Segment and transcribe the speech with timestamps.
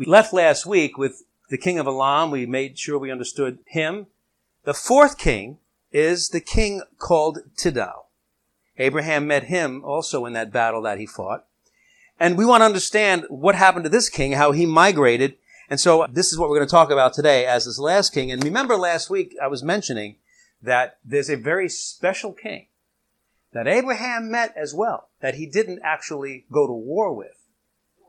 [0.00, 2.30] We left last week with the king of Elam.
[2.30, 4.06] We made sure we understood him.
[4.64, 5.58] The fourth king
[5.92, 8.06] is the king called Tidal.
[8.78, 11.44] Abraham met him also in that battle that he fought.
[12.18, 15.36] And we want to understand what happened to this king, how he migrated.
[15.68, 18.32] And so this is what we're going to talk about today as this last king.
[18.32, 20.16] And remember last week I was mentioning
[20.62, 22.68] that there's a very special king
[23.52, 27.39] that Abraham met as well, that he didn't actually go to war with.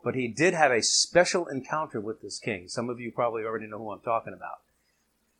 [0.04, 2.68] But he did have a special encounter with this king.
[2.68, 4.59] Some of you probably already know who I'm talking about.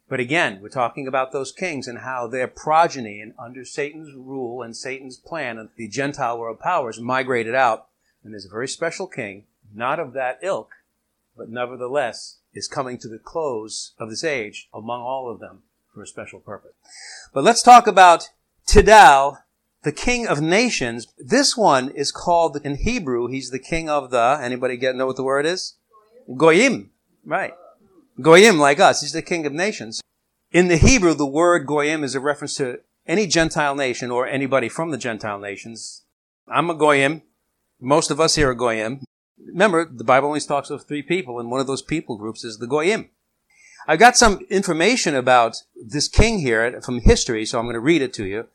[0.08, 4.62] But again, we're talking about those kings and how their progeny and under Satan's rule
[4.62, 7.88] and Satan's plan and the Gentile world powers migrated out.
[8.24, 10.72] And there's a very special king, not of that ilk,
[11.38, 16.04] but nevertheless is coming to the close of this age among all of them for
[16.04, 16.74] a special purpose.
[17.34, 18.30] But let's talk about
[18.66, 19.38] Tidal
[19.84, 21.08] the king of nations.
[21.17, 25.16] This one is called in Hebrew, he's the king of the, anybody get know what
[25.16, 25.76] the word is?
[26.38, 26.91] Goyim.
[27.26, 27.54] Right.
[28.21, 29.02] Goyim like us.
[29.02, 30.02] He's the king of nations.
[30.51, 34.70] In the Hebrew, the word Goyim is a reference to any Gentile nation or anybody
[34.70, 36.04] from the Gentile nations.
[36.48, 37.23] I'm a Goyim.
[37.79, 39.01] Most of us here are Goyim.
[39.43, 42.57] Remember, the Bible only talks of three people, and one of those people groups is
[42.57, 43.10] the Goyim.
[43.88, 48.04] I've got some information about this king here from history, so I'm going to read
[48.04, 48.48] it to you.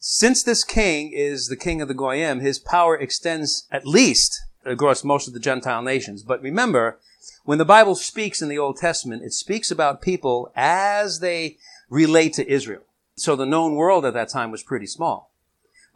[0.00, 5.02] Since this king is the king of the Goyim, his power extends at least across
[5.02, 6.22] most of the Gentile nations.
[6.22, 7.00] But remember,
[7.44, 11.56] when the Bible speaks in the Old Testament, it speaks about people as they
[11.90, 12.82] relate to Israel.
[13.16, 15.32] So the known world at that time was pretty small.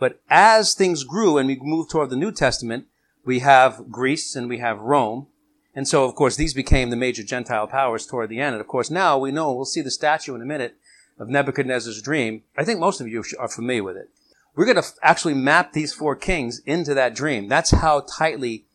[0.01, 2.87] But as things grew and we moved toward the New Testament,
[3.25, 5.29] we have Greece and we have Rome.
[5.77, 8.55] And so, of course, these became the major Gentile powers toward the end.
[8.55, 10.77] And of course, now we know, we'll see the statue in a minute,
[11.23, 14.11] of Nebuchadnezzar's dream, I think most of you are familiar with it.
[14.57, 17.47] We're going to actually map these four kings into that dream.
[17.49, 18.67] That's how tightly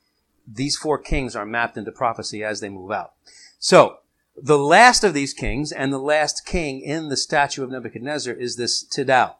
[0.47, 3.11] these four kings are mapped into prophecy as they move out.
[3.59, 3.97] So,
[4.41, 8.55] the last of these kings and the last king in the statue of Nebuchadnezzar is
[8.55, 9.39] this Tidal.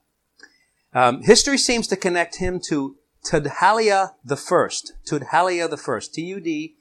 [0.93, 4.93] Um, history seems to connect him to Tudhalia the first.
[5.05, 6.13] Tudhalia the first.
[6.13, 6.75] T-U-D-H-A-L-I-A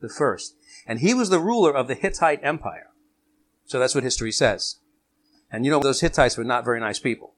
[0.00, 0.54] the first.
[0.86, 2.87] And he was the ruler of the Hittite Empire.
[3.68, 4.76] So that's what history says.
[5.52, 7.34] And you know, those Hittites were not very nice people.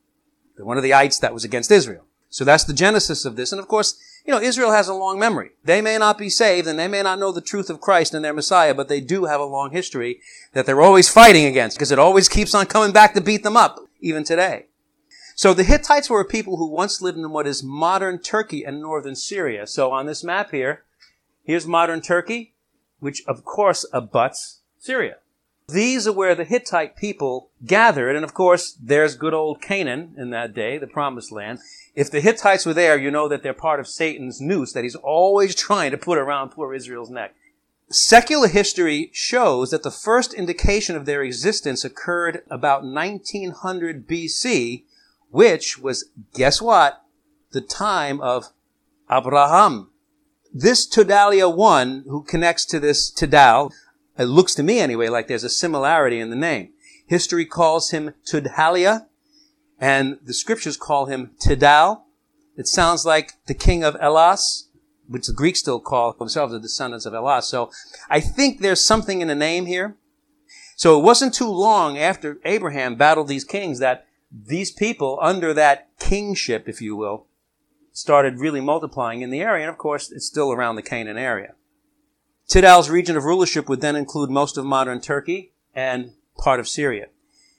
[0.57, 2.07] They're one of the ites that was against Israel.
[2.29, 3.51] So that's the genesis of this.
[3.51, 5.51] And of course, you know, Israel has a long memory.
[5.65, 8.25] They may not be saved and they may not know the truth of Christ and
[8.25, 10.21] their Messiah, but they do have a long history
[10.53, 13.57] that they're always fighting against because it always keeps on coming back to beat them
[13.57, 14.67] up, even today.
[15.35, 18.81] So the Hittites were a people who once lived in what is modern Turkey and
[18.81, 19.67] northern Syria.
[19.67, 20.85] So on this map here,
[21.43, 22.55] here's modern Turkey,
[23.01, 25.17] which of course abuts Syria.
[25.73, 30.31] These are where the Hittite people gathered, and of course, there's good old Canaan in
[30.31, 31.59] that day, the promised land.
[31.95, 34.97] If the Hittites were there, you know that they're part of Satan's noose that he's
[34.97, 37.35] always trying to put around poor Israel's neck.
[37.91, 44.85] Secular history shows that the first indication of their existence occurred about 1900 BC,
[45.31, 47.03] which was, guess what?
[47.51, 48.53] The time of
[49.11, 49.91] Abraham.
[50.55, 53.73] This Tudhalia 1, who connects to this Tidal,
[54.19, 56.72] it looks to me anyway like there's a similarity in the name.
[57.06, 59.06] History calls him Tudhalia,
[59.81, 62.04] and the scriptures call him Tidal.
[62.56, 64.69] It sounds like the king of Elas,
[65.09, 67.48] which the Greeks still call themselves the descendants of Elas.
[67.48, 67.71] So
[68.09, 69.97] I think there's something in the name here.
[70.77, 75.88] So it wasn't too long after Abraham battled these kings that these people under that
[75.98, 77.27] kingship, if you will,
[77.92, 79.65] started really multiplying in the area.
[79.65, 81.54] And of course, it's still around the Canaan area.
[82.50, 87.06] Tidal's region of rulership would then include most of modern Turkey and part of Syria.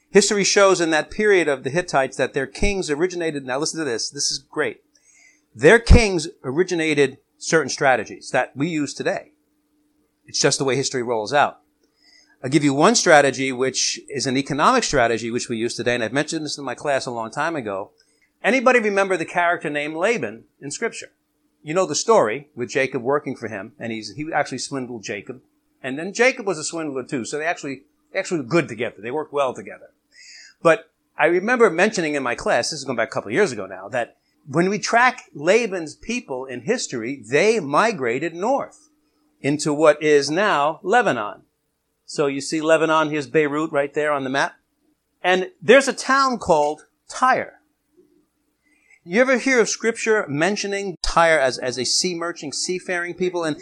[0.09, 3.85] History shows in that period of the Hittites that their kings originated, now listen to
[3.85, 4.81] this, this is great.
[5.55, 9.31] Their kings originated certain strategies that we use today.
[10.25, 11.61] It's just the way history rolls out.
[12.43, 16.03] I'll give you one strategy, which is an economic strategy, which we use today, and
[16.03, 17.91] I've mentioned this in my class a long time ago.
[18.43, 21.11] Anybody remember the character named Laban in scripture?
[21.63, 25.41] You know the story with Jacob working for him, and he's he actually swindled Jacob,
[25.83, 27.25] and then Jacob was a swindler too.
[27.25, 27.83] So they actually
[28.15, 28.97] actually were good together.
[28.99, 29.91] They worked well together.
[30.61, 33.51] But I remember mentioning in my class, this is going back a couple of years
[33.51, 34.17] ago now, that
[34.47, 38.89] when we track Laban's people in history, they migrated north
[39.41, 41.43] into what is now Lebanon.
[42.05, 44.55] So you see Lebanon, here's Beirut right there on the map.
[45.23, 47.60] And there's a town called Tyre.
[49.03, 53.43] You ever hear of scripture mentioning Tyre as, as a sea merchant, seafaring people?
[53.43, 53.59] And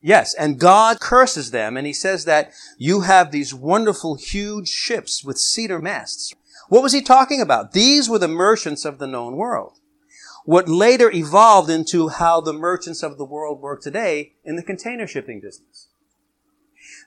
[0.00, 5.22] yes, and God curses them and he says that you have these wonderful huge ships
[5.22, 6.32] with cedar masts.
[6.70, 7.72] What was he talking about?
[7.72, 9.74] These were the merchants of the known world.
[10.46, 15.06] what later evolved into how the merchants of the world work today in the container
[15.06, 15.88] shipping business.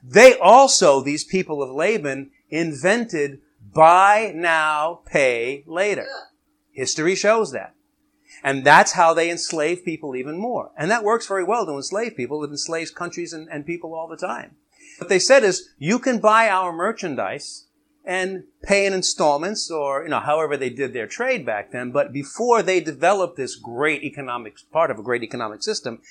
[0.03, 3.41] They also, these people of Laban, invented
[3.73, 6.05] buy now, pay later.
[6.73, 7.73] History shows that.
[8.43, 10.71] And that's how they enslave people even more.
[10.77, 12.43] And that works very well to enslave people.
[12.43, 14.55] It enslaves countries and, and people all the time.
[14.97, 17.67] What they said is, you can buy our merchandise
[18.05, 21.91] and pay in installments or, you know, however they did their trade back then.
[21.91, 26.01] But before they developed this great economic, part of a great economic system,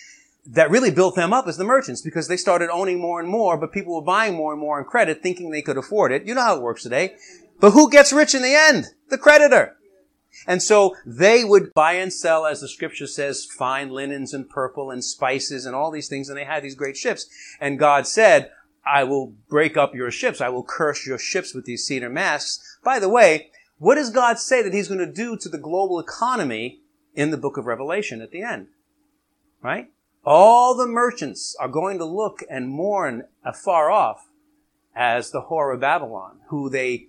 [0.46, 3.56] that really built them up as the merchants because they started owning more and more,
[3.56, 6.24] but people were buying more and more on credit thinking they could afford it.
[6.24, 7.14] You know how it works today.
[7.60, 8.86] But who gets rich in the end?
[9.08, 9.76] The creditor.
[10.46, 14.90] And so they would buy and sell, as the scripture says, fine linens and purple
[14.90, 17.28] and spices and all these things, and they had these great ships.
[17.60, 18.50] And God said,
[18.84, 20.40] I will break up your ships.
[20.40, 22.78] I will curse your ships with these cedar masts.
[22.82, 26.00] By the way, what does God say that He's going to do to the global
[26.00, 26.80] economy
[27.14, 28.68] in the book of Revelation at the end?
[29.62, 29.90] Right?
[30.24, 34.28] All the merchants are going to look and mourn afar off
[34.94, 37.06] as the whore of Babylon, who they,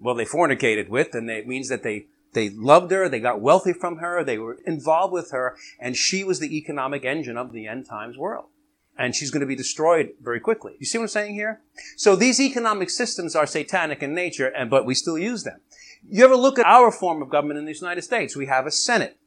[0.00, 2.06] well, they fornicated with, and it means that they
[2.36, 6.22] they loved her, they got wealthy from her, they were involved with her, and she
[6.22, 8.50] was the economic engine of the end times world.
[8.98, 10.74] And she's going to be destroyed very quickly.
[10.78, 11.62] You see what I'm saying here?
[11.96, 15.60] So these economic systems are satanic in nature, and, but we still use them.
[16.08, 18.36] You ever look at our form of government in the United States?
[18.36, 19.18] We have a Senate.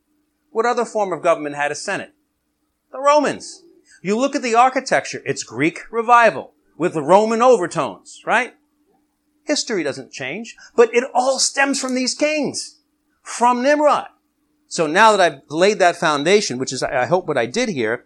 [0.52, 2.14] What other form of government had a Senate?
[2.92, 3.64] The Romans.
[4.04, 8.54] You look at the architecture, it's Greek revival with Roman overtones, right?
[9.46, 12.79] History doesn't change, but it all stems from these kings
[13.30, 14.08] from Nimrod.
[14.68, 18.06] So now that I've laid that foundation, which is, I hope what I did here,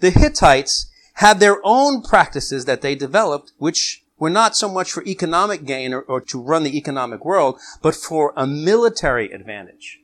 [0.00, 5.04] the Hittites had their own practices that they developed, which were not so much for
[5.04, 9.98] economic gain or, or to run the economic world, but for a military advantage.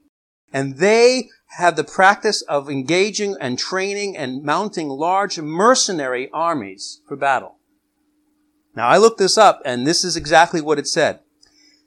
[0.53, 7.17] And they had the practice of engaging and training and mounting large mercenary armies for
[7.17, 7.57] battle.
[8.75, 11.21] Now I looked this up and this is exactly what it said.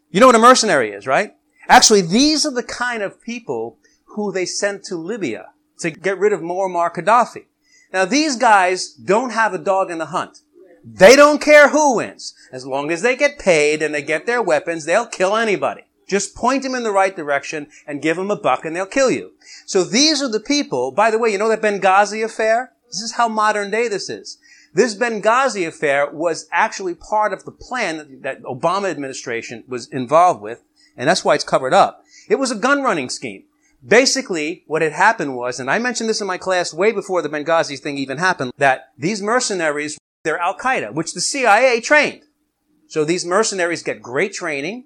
[0.10, 1.34] You know what a mercenary is, right?
[1.69, 6.33] Actually, these are the kind of people who they sent to Libya to get rid
[6.33, 7.45] of Muammar Gaddafi.
[7.94, 10.39] Now, these guys don't have a dog in the hunt.
[10.83, 12.33] They don't care who wins.
[12.51, 15.83] As long as they get paid and they get their weapons, they'll kill anybody.
[16.07, 19.12] Just point them in the right direction and give them a buck and they'll kill
[19.12, 19.33] you.
[19.68, 22.72] So these are the people, by the way, you know that Benghazi affair?
[22.88, 24.39] This is how modern day this is.
[24.74, 30.63] This Benghazi affair was actually part of the plan that Obama administration was involved with
[30.97, 32.03] and that's why it's covered up.
[32.30, 33.45] It was a gun running scheme.
[33.86, 37.30] Basically, what had happened was, and I mentioned this in my class way before the
[37.30, 42.24] Benghazi thing even happened, that these mercenaries, they're Al Qaeda, which the CIA trained.
[42.88, 44.86] So these mercenaries get great training.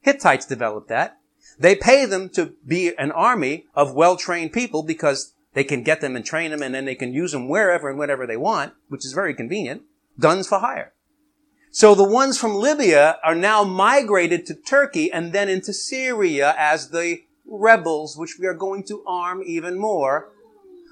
[0.00, 1.18] Hittites developed that.
[1.58, 6.16] They pay them to be an army of well-trained people because they can get them
[6.16, 9.04] and train them and then they can use them wherever and whenever they want, which
[9.04, 9.82] is very convenient.
[10.18, 10.94] Guns for hire.
[11.74, 16.90] So the ones from Libya are now migrated to Turkey and then into Syria as
[16.90, 20.28] the rebels, which we are going to arm even more.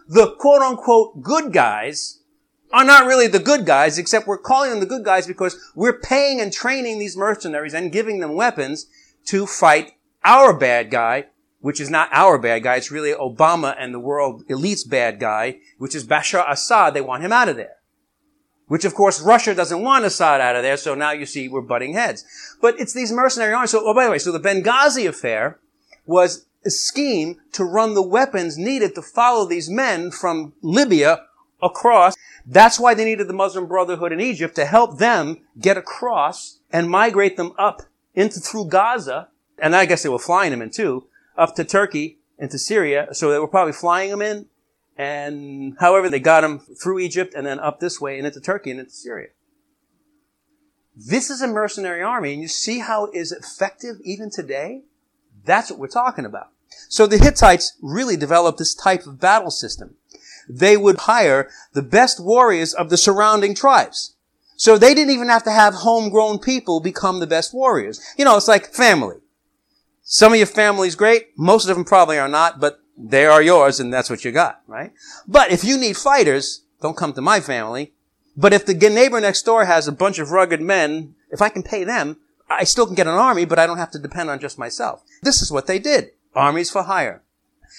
[0.08, 2.20] The quote unquote good guys
[2.72, 6.00] are not really the good guys, except we're calling them the good guys because we're
[6.00, 8.86] paying and training these mercenaries and giving them weapons
[9.26, 9.92] to fight
[10.24, 11.26] our bad guy,
[11.60, 12.76] which is not our bad guy.
[12.76, 16.94] It's really Obama and the world elite's bad guy, which is Bashar Assad.
[16.94, 17.79] They want him out of there.
[18.70, 21.60] Which of course Russia doesn't want Assad out of there, so now you see we're
[21.60, 22.24] butting heads.
[22.60, 23.72] But it's these mercenary armies.
[23.72, 25.58] So, oh, by the way, so the Benghazi affair
[26.06, 31.24] was a scheme to run the weapons needed to follow these men from Libya
[31.60, 32.14] across.
[32.46, 36.88] That's why they needed the Muslim Brotherhood in Egypt to help them get across and
[36.88, 37.82] migrate them up
[38.14, 39.30] into through Gaza.
[39.58, 43.08] And I guess they were flying them in too, up to Turkey, into Syria.
[43.14, 44.46] So they were probably flying them in
[45.00, 48.70] and however, they got him through Egypt and then up this way and into Turkey
[48.70, 49.28] and into Syria.
[50.94, 54.82] This is a mercenary army, and you see how it is effective even today?
[55.42, 56.48] That's what we're talking about.
[56.90, 59.94] So the Hittites really developed this type of battle system.
[60.46, 64.16] They would hire the best warriors of the surrounding tribes.
[64.56, 68.02] So they didn't even have to have homegrown people become the best warriors.
[68.18, 69.16] You know, it's like family.
[70.02, 71.28] Some of your family's great.
[71.38, 74.62] Most of them probably are not, but they are yours and that's what you got,
[74.66, 74.92] right?
[75.26, 77.92] But if you need fighters, don't come to my family.
[78.36, 81.62] But if the neighbor next door has a bunch of rugged men, if I can
[81.62, 84.40] pay them, I still can get an army, but I don't have to depend on
[84.40, 85.02] just myself.
[85.22, 86.10] This is what they did.
[86.34, 87.22] Armies for hire.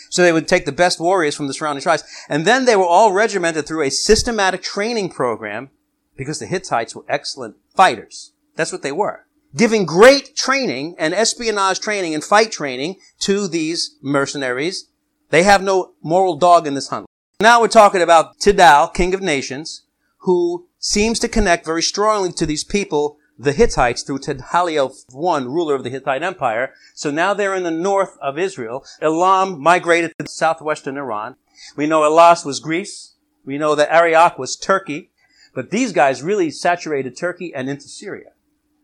[0.10, 2.86] So they would take the best warriors from the surrounding tribes, and then they were
[2.86, 5.70] all regimented through a systematic training program
[6.16, 8.34] because the Hittites were excellent fighters.
[8.56, 9.26] That's what they were.
[9.56, 14.88] Giving great training and espionage training and fight training to these mercenaries
[15.32, 17.08] They have no moral dog in this hunt.
[17.40, 19.84] Now we're talking about Tidal, king of nations,
[20.20, 25.74] who seems to connect very strongly to these people, the Hittites, through Tudhalia I, ruler
[25.74, 26.74] of the Hittite Empire.
[26.94, 28.86] So now they're in the north of Israel.
[29.02, 31.38] Elam migrated to southwestern Iran.
[31.76, 33.16] We know Elas was Greece.
[33.46, 35.12] We know that Arioch was Turkey.
[35.56, 38.32] But these guys really saturated Turkey and into Syria.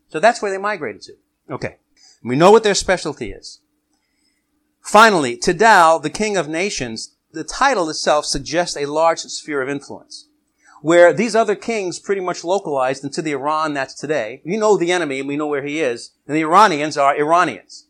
[0.08, 1.12] So that's where they migrated to.
[1.50, 1.76] Okay.
[2.24, 3.60] We know what their specialty is.
[4.88, 10.28] Finally, Tidal, the king of nations, the title itself suggests a large sphere of influence.
[10.80, 14.40] Where these other kings pretty much localized into the Iran that's today.
[14.46, 16.12] We know the enemy and we know where he is.
[16.26, 17.84] And the Iranians are Iranians.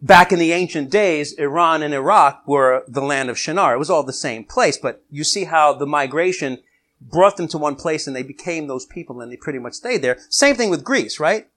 [0.00, 3.74] Back in the ancient days, Iran and Iraq were the land of Shinar.
[3.74, 6.62] It was all the same place, but you see how the migration
[7.00, 10.02] brought them to one place and they became those people and they pretty much stayed
[10.02, 10.18] there.
[10.30, 11.48] Same thing with Greece, right?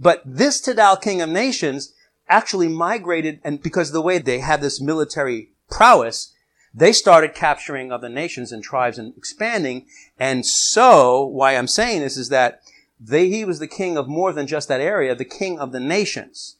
[0.00, 1.94] But this Tidal king of nations
[2.32, 6.32] actually migrated and because the way they had this military prowess,
[6.74, 9.86] they started capturing other nations and tribes and expanding.
[10.18, 12.62] And so, why I'm saying this is that
[12.98, 15.80] they, he was the king of more than just that area, the king of the
[15.80, 16.56] nations.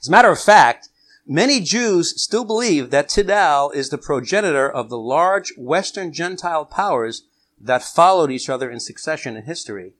[0.00, 0.88] As a matter of fact,
[1.26, 7.26] many Jews still believe that Tidal is the progenitor of the large Western Gentile powers
[7.60, 9.92] that followed each other in succession in history.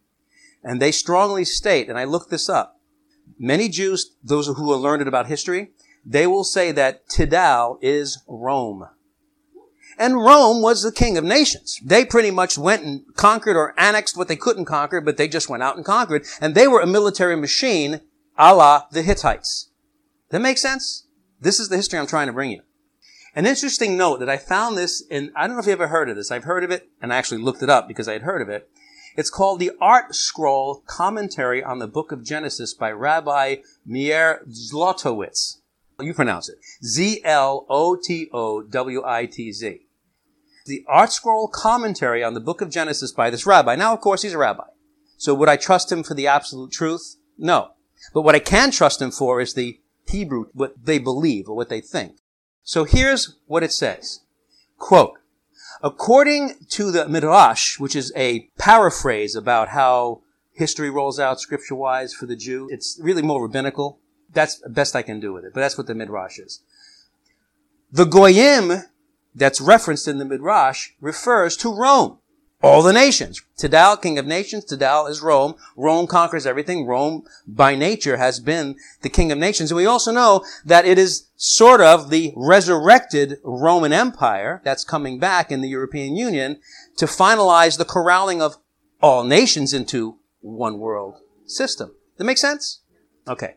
[0.64, 2.75] And they strongly state, and I looked this up,
[3.38, 5.70] many Jews, those who are learned about history,
[6.04, 8.88] they will say that Tidal is Rome.
[9.98, 11.80] And Rome was the king of nations.
[11.82, 15.48] They pretty much went and conquered or annexed what they couldn't conquer, but they just
[15.48, 16.26] went out and conquered.
[16.40, 18.02] And they were a military machine
[18.38, 19.70] a la the Hittites.
[20.30, 21.06] That makes sense?
[21.40, 22.62] This is the history I'm trying to bring you.
[23.34, 26.08] An interesting note that I found this in, I don't know if you ever heard
[26.08, 26.30] of this.
[26.30, 28.48] I've heard of it and I actually looked it up because I had heard of
[28.48, 28.68] it.
[29.16, 33.56] It's called the ArtScroll Commentary on the Book of Genesis by Rabbi
[33.86, 35.60] Meir Zlotowitz.
[35.98, 36.58] You pronounce it.
[36.84, 37.40] Z-L-O-T-O-W-I-T-Z.
[40.66, 43.74] The ArtScroll Commentary on the Book of Genesis by this rabbi.
[43.74, 44.66] Now, of course, he's a rabbi.
[45.16, 47.16] So would I trust him for the absolute truth?
[47.38, 47.70] No.
[48.12, 51.70] But what I can trust him for is the Hebrew, what they believe or what
[51.70, 52.18] they think.
[52.62, 54.20] So here's what it says.
[54.76, 55.14] Quote,
[55.82, 62.26] According to the Midrash, which is a paraphrase about how history rolls out scripture-wise for
[62.26, 63.98] the Jew, it's really more rabbinical.
[64.32, 66.62] That's the best I can do with it, but that's what the Midrash is.
[67.92, 68.82] The Goyim
[69.34, 72.18] that's referenced in the Midrash refers to Rome
[72.62, 73.42] all the nations.
[73.56, 75.54] Tidal, king of nations, Tidal is Rome.
[75.76, 76.86] Rome conquers everything.
[76.86, 79.70] Rome, by nature, has been the king of nations.
[79.70, 85.18] And we also know that it is sort of the resurrected Roman Empire that's coming
[85.18, 86.58] back in the European Union
[86.96, 88.56] to finalize the corralling of
[89.02, 91.94] all nations into one world system.
[92.16, 92.80] That make sense?
[93.28, 93.56] Okay.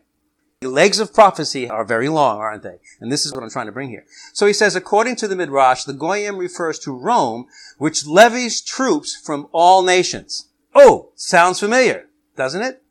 [0.62, 2.80] The legs of prophecy are very long, aren't they?
[3.00, 4.04] And this is what I'm trying to bring here.
[4.34, 7.46] So he says, according to the Midrash, the Goyim refers to Rome,
[7.78, 10.50] which levies troops from all nations.
[10.74, 12.82] Oh, sounds familiar, doesn't it?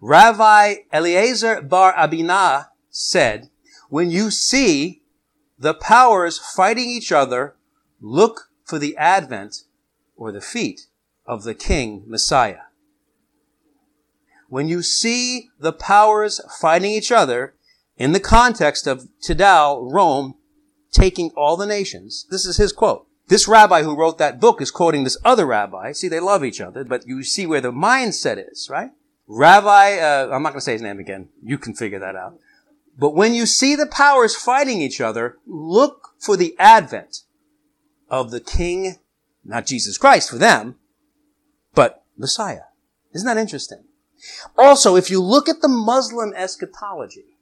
[0.00, 3.50] Rabbi Eliezer bar Abinah said,
[3.88, 5.02] when you see
[5.58, 7.56] the powers fighting each other,
[8.00, 9.64] look for the advent
[10.14, 10.86] or the feet
[11.26, 12.66] of the King Messiah
[14.52, 17.54] when you see the powers fighting each other
[17.96, 20.34] in the context of Tidal, Rome,
[20.90, 23.06] taking all the nations, this is his quote.
[23.28, 25.92] This rabbi who wrote that book is quoting this other rabbi.
[25.92, 28.90] See, they love each other, but you see where the mindset is, right?
[29.26, 31.30] Rabbi, uh, I'm not going to say his name again.
[31.42, 32.38] You can figure that out.
[32.98, 37.20] But when you see the powers fighting each other, look for the advent
[38.10, 38.96] of the king,
[39.46, 40.76] not Jesus Christ for them,
[41.74, 42.64] but Messiah.
[43.14, 43.84] Isn't that interesting?
[44.56, 47.36] Also, if you look at the Muslim eschatology,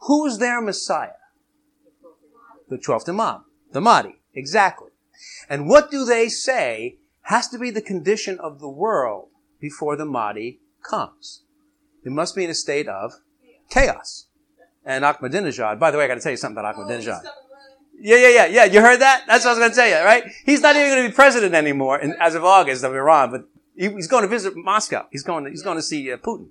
[0.00, 1.20] who's their Messiah?
[2.68, 4.20] The 12th Imam, the Mahdi.
[4.34, 4.90] Exactly.
[5.48, 9.28] And what do they say has to be the condition of the world
[9.60, 11.42] before the Mahdi comes?
[12.04, 13.12] It must be in a state of
[13.70, 14.26] chaos.
[14.84, 17.22] And Ahmadinejad, by the way, I gotta tell you something about Ahmadinejad.
[17.98, 18.64] Yeah, yeah, yeah, yeah.
[18.64, 19.24] You heard that?
[19.26, 20.24] That's what I was gonna tell you, right?
[20.44, 23.44] He's not even gonna be president anymore in, as of August of Iran, but
[23.76, 25.06] he's going to visit Moscow.
[25.10, 26.48] He's going to, he's going to see uh, Putin.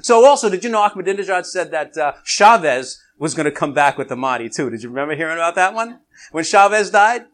[0.00, 3.98] So also, did you know Ahmadinejad said that uh, Chavez was going to come back
[3.98, 4.70] with the Mahdi too?
[4.70, 6.00] Did you remember hearing about that one?
[6.30, 7.26] When Chavez died?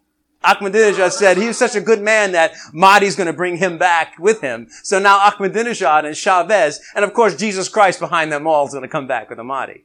[0.43, 4.15] Ahmadinejad said he was such a good man that Mahdi's going to bring him back
[4.19, 4.69] with him.
[4.83, 8.83] So now Ahmadinejad and Chavez, and of course Jesus Christ behind them all is going
[8.83, 9.85] to come back with the Mahdi.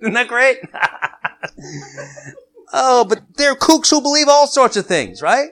[0.00, 0.58] Isn't that great?
[2.72, 5.50] oh, but they're kooks who believe all sorts of things, right?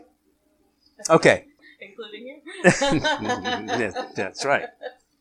[1.09, 1.45] Okay
[2.01, 3.93] including you.
[4.15, 4.67] that's right.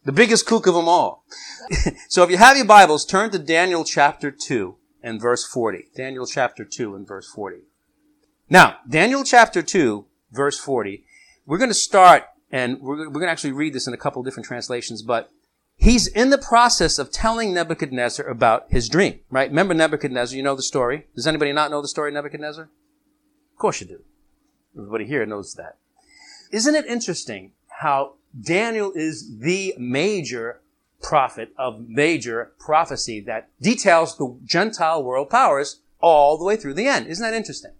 [0.06, 1.26] The biggest kook of them all.
[2.08, 4.78] so if you have your Bibles, turn to Daniel chapter 2.
[5.04, 5.88] and verse 40.
[5.94, 7.58] Daniel chapter 2 and verse 40.
[8.50, 11.04] Now, Daniel chapter 2, verse 40,
[11.46, 14.24] we're going to start, and we're, we're going to actually read this in a couple
[14.24, 15.30] different translations, but
[15.76, 19.50] he's in the process of telling Nebuchadnezzar about his dream, right?
[19.50, 21.08] Remember Nebuchadnezzar, you know the story.
[21.14, 22.64] Does anybody not know the story of Nebuchadnezzar?
[22.64, 24.00] Of course you do.
[24.76, 25.78] Everybody here knows that.
[26.52, 30.62] Isn't it interesting how Daniel is the major
[31.02, 36.88] prophet of major prophecy that details the Gentile world powers all the way through the
[36.88, 37.08] end.
[37.08, 37.74] Isn't that interesting?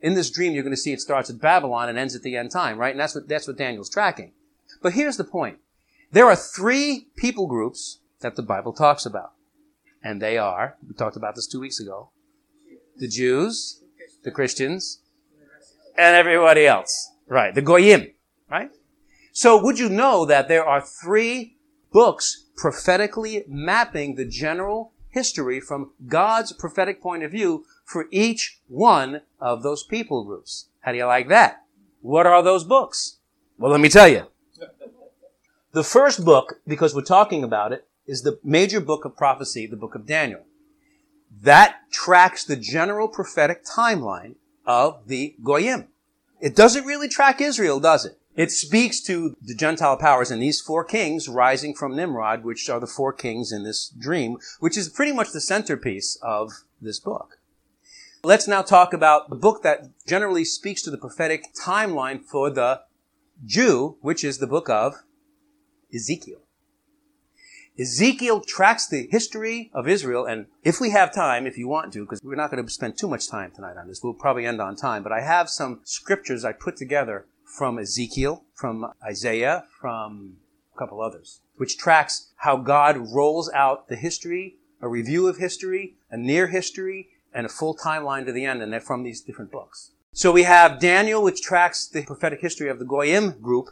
[0.00, 2.36] In this dream, you're going to see it starts at Babylon and ends at the
[2.36, 2.92] end time, right?
[2.92, 4.32] And that's what, that's what Daniel's tracking.
[4.80, 5.58] But here's the point.
[6.12, 9.32] There are three people groups that the Bible talks about.
[10.02, 12.10] And they are, we talked about this two weeks ago,
[12.96, 13.82] the Jews,
[14.22, 15.00] the Christians,
[15.96, 17.10] and everybody else.
[17.28, 17.54] Right.
[17.54, 18.12] The Goyim.
[18.50, 18.70] Right?
[19.32, 21.56] So would you know that there are three
[21.92, 29.22] books prophetically mapping the general history from God's prophetic point of view for each one
[29.40, 30.68] of those people groups.
[30.80, 31.64] How do you like that?
[32.00, 33.18] What are those books?
[33.58, 34.26] Well, let me tell you.
[35.72, 39.76] The first book, because we're talking about it, is the major book of prophecy, the
[39.76, 40.44] book of Daniel.
[41.42, 45.88] That tracks the general prophetic timeline of the Goyim.
[46.40, 48.18] It doesn't really track Israel, does it?
[48.36, 52.78] It speaks to the Gentile powers and these four kings rising from Nimrod, which are
[52.78, 57.38] the four kings in this dream, which is pretty much the centerpiece of this book.
[58.22, 62.82] Let's now talk about the book that generally speaks to the prophetic timeline for the
[63.44, 64.94] Jew, which is the book of
[65.92, 66.42] Ezekiel.
[67.78, 72.00] Ezekiel tracks the history of Israel, and if we have time, if you want to,
[72.00, 74.60] because we're not going to spend too much time tonight on this, we'll probably end
[74.60, 80.38] on time, but I have some scriptures I put together from Ezekiel, from Isaiah, from
[80.74, 85.94] a couple others, which tracks how God rolls out the history, a review of history,
[86.10, 89.52] a near history, and a full timeline to the end, and they're from these different
[89.52, 89.92] books.
[90.12, 93.68] So we have Daniel, which tracks the prophetic history of the Goyim group.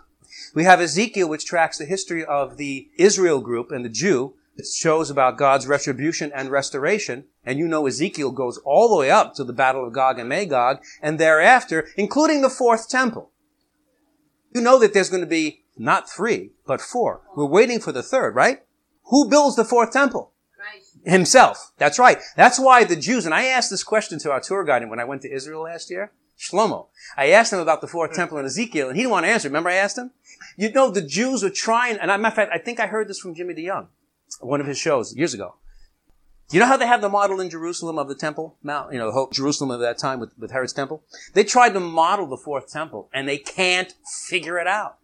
[0.55, 4.35] We have Ezekiel, which tracks the history of the Israel group and the Jew.
[4.57, 7.25] It shows about God's retribution and restoration.
[7.45, 10.29] And you know Ezekiel goes all the way up to the Battle of Gog and
[10.29, 13.31] Magog, and thereafter, including the fourth temple.
[14.55, 17.21] You know that there's going to be not three, but four.
[17.37, 18.63] We're waiting for the third, right?
[19.11, 20.33] Who builds the fourth temple?
[20.57, 20.97] Christ.
[21.05, 21.73] Himself.
[21.77, 22.19] That's right.
[22.37, 25.05] That's why the Jews, and I asked this question to our tour guide when I
[25.05, 26.89] went to Israel last year, Shlomo.
[27.17, 28.17] I asked him about the fourth hmm.
[28.17, 29.49] temple in Ezekiel, and he didn't want to answer.
[29.49, 30.11] Remember I asked him?
[30.57, 33.19] You know, the Jews were trying, and matter of fact, I think I heard this
[33.19, 33.87] from Jimmy DeYoung,
[34.41, 35.55] one of his shows years ago.
[36.51, 39.07] You know how they have the model in Jerusalem of the temple mount, you know,
[39.07, 41.03] the whole Jerusalem of that time with, with Herod's temple?
[41.35, 43.95] They tried to model the fourth temple and they can't
[44.29, 44.99] figure it out.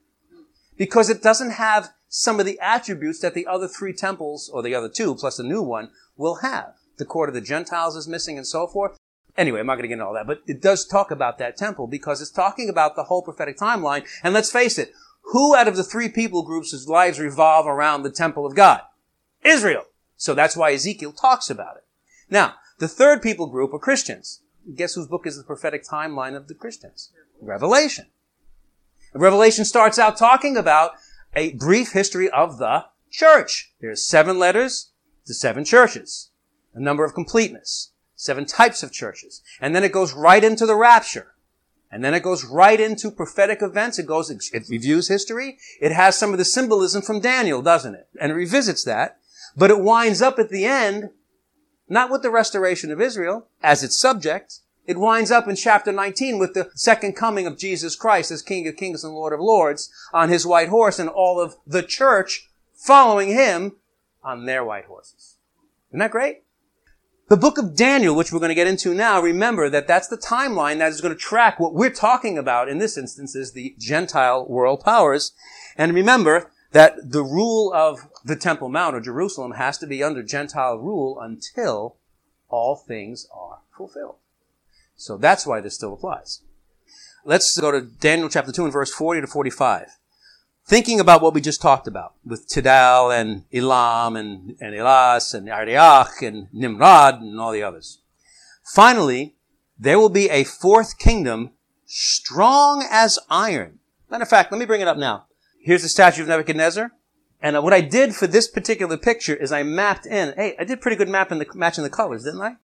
[0.76, 4.74] Because it doesn't have some of the attributes that the other three temples, or the
[4.74, 6.74] other two, plus the new one, will have.
[6.98, 8.96] The court of the Gentiles is missing and so forth.
[9.36, 11.56] Anyway, I'm not going to get into all that, but it does talk about that
[11.56, 14.06] temple because it's talking about the whole prophetic timeline.
[14.22, 14.92] And let's face it,
[15.22, 18.82] who out of the three people groups whose lives revolve around the temple of God?
[19.44, 19.84] Israel.
[20.16, 21.84] So that's why Ezekiel talks about it.
[22.28, 24.42] Now, the third people group are Christians.
[24.74, 27.10] Guess whose book is the prophetic timeline of the Christians?
[27.40, 28.06] Revelation.
[29.14, 30.92] Revelation starts out talking about
[31.34, 33.72] a brief history of the church.
[33.80, 34.90] There's seven letters
[35.26, 36.30] to seven churches,
[36.74, 37.91] a number of completeness,
[38.22, 39.42] seven types of churches.
[39.60, 41.34] And then it goes right into the rapture.
[41.90, 43.98] And then it goes right into prophetic events.
[43.98, 45.58] It goes, it reviews history.
[45.80, 48.08] It has some of the symbolism from Daniel, doesn't it?
[48.20, 49.18] And it revisits that.
[49.56, 51.10] But it winds up at the end,
[51.88, 54.60] not with the restoration of Israel as its subject.
[54.86, 58.66] It winds up in chapter 19 with the second coming of Jesus Christ as King
[58.68, 62.48] of Kings and Lord of Lords on his white horse and all of the church
[62.72, 63.76] following him
[64.22, 65.36] on their white horses.
[65.90, 66.42] Isn't that great?
[67.28, 70.18] The book of Daniel, which we're going to get into now, remember that that's the
[70.18, 73.74] timeline that is going to track what we're talking about in this instance is the
[73.78, 75.32] Gentile world powers.
[75.76, 80.22] And remember that the rule of the Temple Mount or Jerusalem has to be under
[80.22, 81.96] Gentile rule until
[82.48, 84.16] all things are fulfilled.
[84.96, 86.42] So that's why this still applies.
[87.24, 89.96] Let's go to Daniel chapter 2 and verse 40 to 45.
[90.64, 95.48] Thinking about what we just talked about with Tidal and Elam and, and Elas and
[95.48, 97.98] Arioch and Nimrod and all the others.
[98.64, 99.34] Finally,
[99.78, 101.50] there will be a fourth kingdom
[101.84, 103.80] strong as iron.
[104.08, 105.26] Matter of fact, let me bring it up now.
[105.60, 106.92] Here's the statue of Nebuchadnezzar.
[107.40, 110.32] And uh, what I did for this particular picture is I mapped in.
[110.36, 112.56] Hey, I did pretty good mapping the matching the colors, didn't I?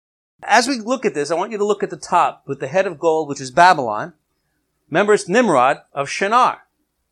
[0.44, 2.68] As we look at this, I want you to look at the top with the
[2.68, 4.14] head of gold, which is Babylon.
[4.90, 6.67] Remember, it's Nimrod of Shinar.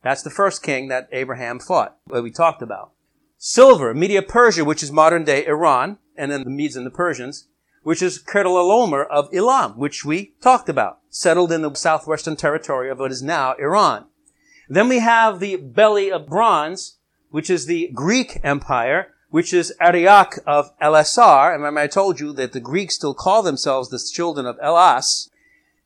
[0.05, 2.91] That's the first king that Abraham fought, that we talked about.
[3.39, 7.47] Silver, Media Persia, which is modern day Iran, and then the Medes and the Persians.
[7.85, 12.97] which is Chedorlaomer of Elam, which we talked about, settled in the southwestern territory of
[12.97, 14.05] what is now Iran.
[14.67, 16.97] Then we have the belly of bronze,
[17.29, 21.53] which is the Greek Empire, which is Arioch of Elasar.
[21.53, 25.29] And remember I told you that the Greeks still call themselves the children of Elas.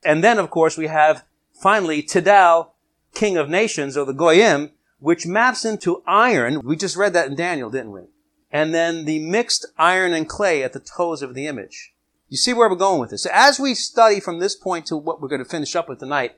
[0.01, 2.75] And then, of course, we have finally Tidal,
[3.13, 6.61] king of nations, or the Goyim, which maps into iron.
[6.61, 8.03] We just read that in Daniel, didn't we?
[8.51, 11.93] And then the mixed iron and clay at the toes of the image.
[12.29, 13.23] You see where we're going with this.
[13.23, 15.99] So as we study from this point to what we're going to finish up with
[15.99, 16.35] tonight,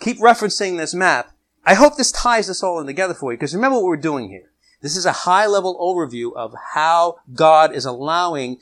[0.00, 1.32] keep referencing this map.
[1.66, 4.28] I hope this ties this all in together for you, because remember what we're doing
[4.28, 4.50] here.
[4.82, 8.58] This is a high level overview of how God is allowing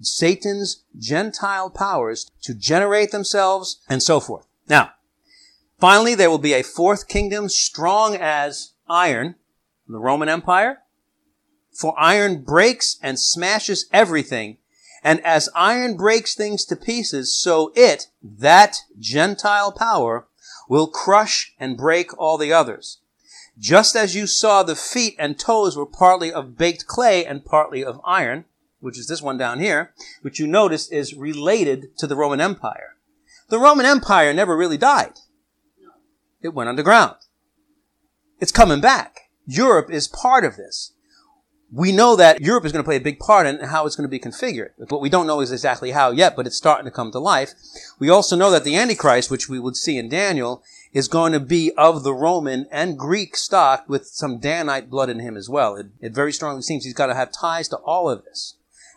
[0.00, 4.46] Satan's Gentile powers to generate themselves and so forth.
[4.68, 4.92] Now,
[5.78, 9.36] finally, there will be a fourth kingdom strong as iron,
[9.88, 10.82] the Roman Empire.
[11.72, 14.58] For iron breaks and smashes everything.
[15.02, 20.26] And as iron breaks things to pieces, so it, that Gentile power,
[20.68, 22.98] will crush and break all the others.
[23.58, 27.84] Just as you saw the feet and toes were partly of baked clay and partly
[27.84, 28.44] of iron,
[28.80, 32.96] which is this one down here, which you notice is related to the Roman Empire.
[33.48, 35.14] The Roman Empire never really died.
[36.42, 37.16] It went underground.
[38.40, 39.30] It's coming back.
[39.46, 40.92] Europe is part of this.
[41.72, 44.08] We know that Europe is going to play a big part in how it's going
[44.08, 44.70] to be configured.
[44.88, 47.54] What we don't know is exactly how yet, but it's starting to come to life.
[47.98, 51.40] We also know that the Antichrist, which we would see in Daniel, is going to
[51.40, 55.74] be of the Roman and Greek stock with some Danite blood in him as well.
[55.74, 58.54] It, it very strongly seems he's got to have ties to all of this.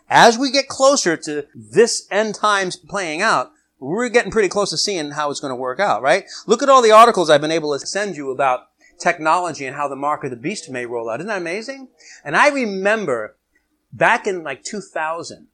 [0.08, 4.78] As we get closer to this end times playing out, we're getting pretty close to
[4.78, 6.24] seeing how it's going to work out, right?
[6.46, 9.88] Look at all the articles I've been able to send you about technology and how
[9.88, 11.20] the mark of the beast may roll out.
[11.20, 11.88] Isn't that amazing?
[12.22, 13.36] And I remember
[13.92, 15.48] back in like 2000,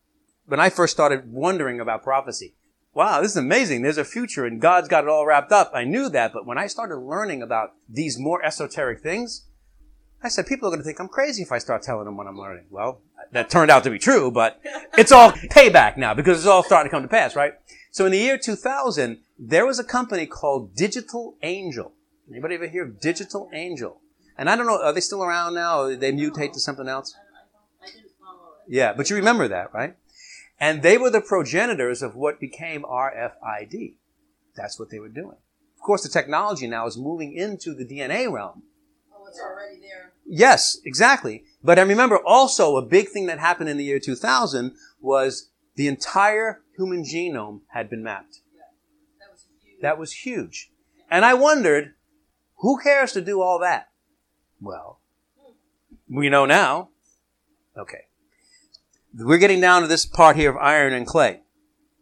[0.47, 2.55] when I first started wondering about prophecy,
[2.93, 3.83] wow, this is amazing.
[3.83, 5.71] There's a future and God's got it all wrapped up.
[5.75, 9.47] I knew that, but when I started learning about these more esoteric things,
[10.23, 12.27] I said, people are going to think I'm crazy if I start telling them what
[12.27, 12.65] I'm learning.
[12.71, 14.61] Well, that turned out to be true, but
[14.97, 17.53] it's all payback now because it's all starting to come to pass, right?
[17.97, 21.95] So in the year 2000, there was a company called Digital Angel.
[22.31, 24.03] Anybody ever hear of Digital Angel?
[24.37, 25.81] And I don't know, are they still around now?
[25.81, 27.17] Or they mutate to something else?
[28.69, 29.97] Yeah, but you remember that, right?
[30.61, 33.95] And they were the progenitors of what became RFID.
[34.55, 35.39] That's what they were doing.
[35.79, 38.65] Of course, the technology now is moving into the DNA realm.
[39.11, 40.13] Oh, it's already there.
[40.27, 41.45] Yes, exactly.
[41.65, 45.89] But I remember also a big thing that happened in the year 2000 was the
[45.89, 48.41] entire human genome had been mapped.
[48.55, 48.63] Yeah.
[49.21, 49.81] That was huge.
[49.83, 50.71] That was huge.
[51.11, 51.95] And I wondered,
[52.57, 53.89] who cares to do all that?
[54.61, 55.01] Well,
[55.39, 56.17] hmm.
[56.19, 56.91] we know now.
[57.77, 58.07] Okay.
[59.15, 61.41] We're getting down to this part here of iron and clay.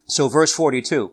[0.06, 1.12] So verse 42.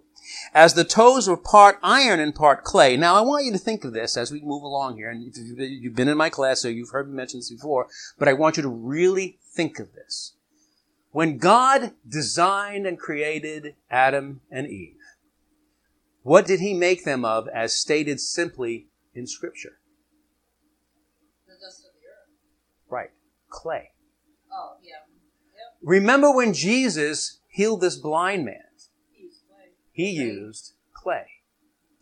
[0.53, 2.97] As the toes were part iron and part clay.
[2.97, 5.09] Now I want you to think of this as we move along here.
[5.09, 8.33] And you've been in my class, so you've heard me mention this before, but I
[8.33, 10.33] want you to really think of this.
[11.11, 14.95] When God designed and created Adam and Eve,
[16.23, 19.79] what did he make them of as stated simply in scripture?
[21.47, 22.29] The dust of the earth.
[22.89, 23.11] Right.
[23.49, 23.89] Clay.
[24.51, 24.95] Oh, yeah.
[25.81, 28.63] Remember when Jesus healed this blind man?
[29.11, 29.71] He's clay.
[29.91, 31.25] He used clay.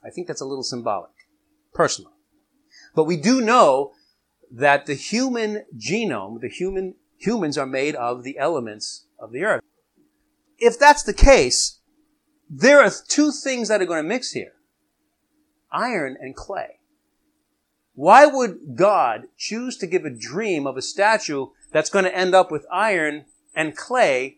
[0.03, 1.11] I think that's a little symbolic,
[1.73, 2.13] personally.
[2.93, 3.93] But we do know
[4.51, 9.61] that the human genome, the human, humans are made of the elements of the earth.
[10.57, 11.79] If that's the case,
[12.49, 14.53] there are two things that are going to mix here.
[15.71, 16.79] Iron and clay.
[17.93, 22.33] Why would God choose to give a dream of a statue that's going to end
[22.33, 24.37] up with iron and clay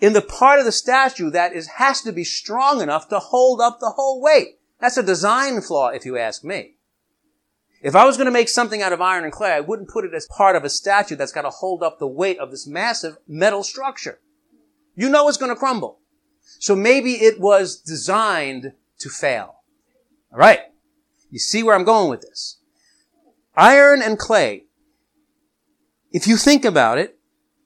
[0.00, 3.60] in the part of the statue that is, has to be strong enough to hold
[3.60, 4.58] up the whole weight.
[4.80, 6.73] That's a design flaw, if you ask me.
[7.84, 10.06] If I was going to make something out of iron and clay, I wouldn't put
[10.06, 12.66] it as part of a statue that's got to hold up the weight of this
[12.66, 14.20] massive metal structure.
[14.96, 15.98] You know it's going to crumble.
[16.40, 19.56] So maybe it was designed to fail.
[20.32, 20.60] All right.
[21.30, 22.58] You see where I'm going with this.
[23.54, 24.64] Iron and clay.
[26.10, 27.18] If you think about it,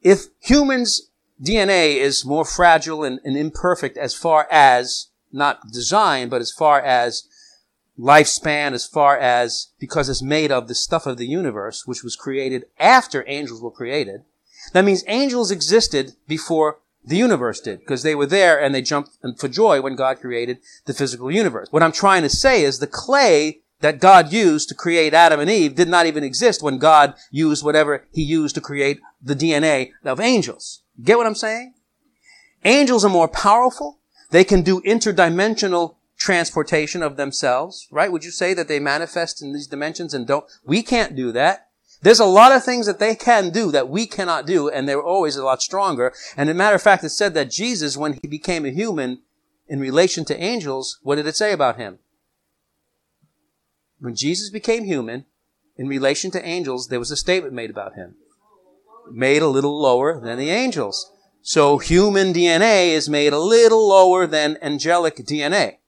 [0.03, 6.41] if humans' DNA is more fragile and, and imperfect as far as not design, but
[6.41, 7.29] as far as
[7.99, 12.17] lifespan, as far as because it's made of the stuff of the universe, which was
[12.17, 14.23] created after angels were created.
[14.73, 19.17] That means angels existed before the universe did, because they were there and they jumped
[19.39, 21.69] for joy when God created the physical universe.
[21.71, 25.49] What I'm trying to say is the clay that God used to create Adam and
[25.49, 29.93] Eve did not even exist when God used whatever he used to create the DNA
[30.05, 30.83] of angels.
[31.03, 31.75] Get what I'm saying?
[32.65, 34.01] Angels are more powerful.
[34.31, 35.95] They can do interdimensional
[36.29, 38.13] transportation of themselves, right?
[38.13, 40.45] Would you say that they manifest in these dimensions and don't?
[40.63, 41.69] We can't do that.
[42.03, 45.03] There's a lot of things that they can do that we cannot do, and they're
[45.03, 46.13] always a lot stronger.
[46.37, 49.23] And as a matter of fact, it said that Jesus, when he became a human
[49.69, 51.99] in relation to angels, what did it say about him?
[53.99, 55.25] When Jesus became human,
[55.79, 58.17] in relation to angels, there was a statement made about him.
[59.11, 61.11] Made a little lower than the angels.
[61.41, 65.79] So human DNA is made a little lower than angelic DNA.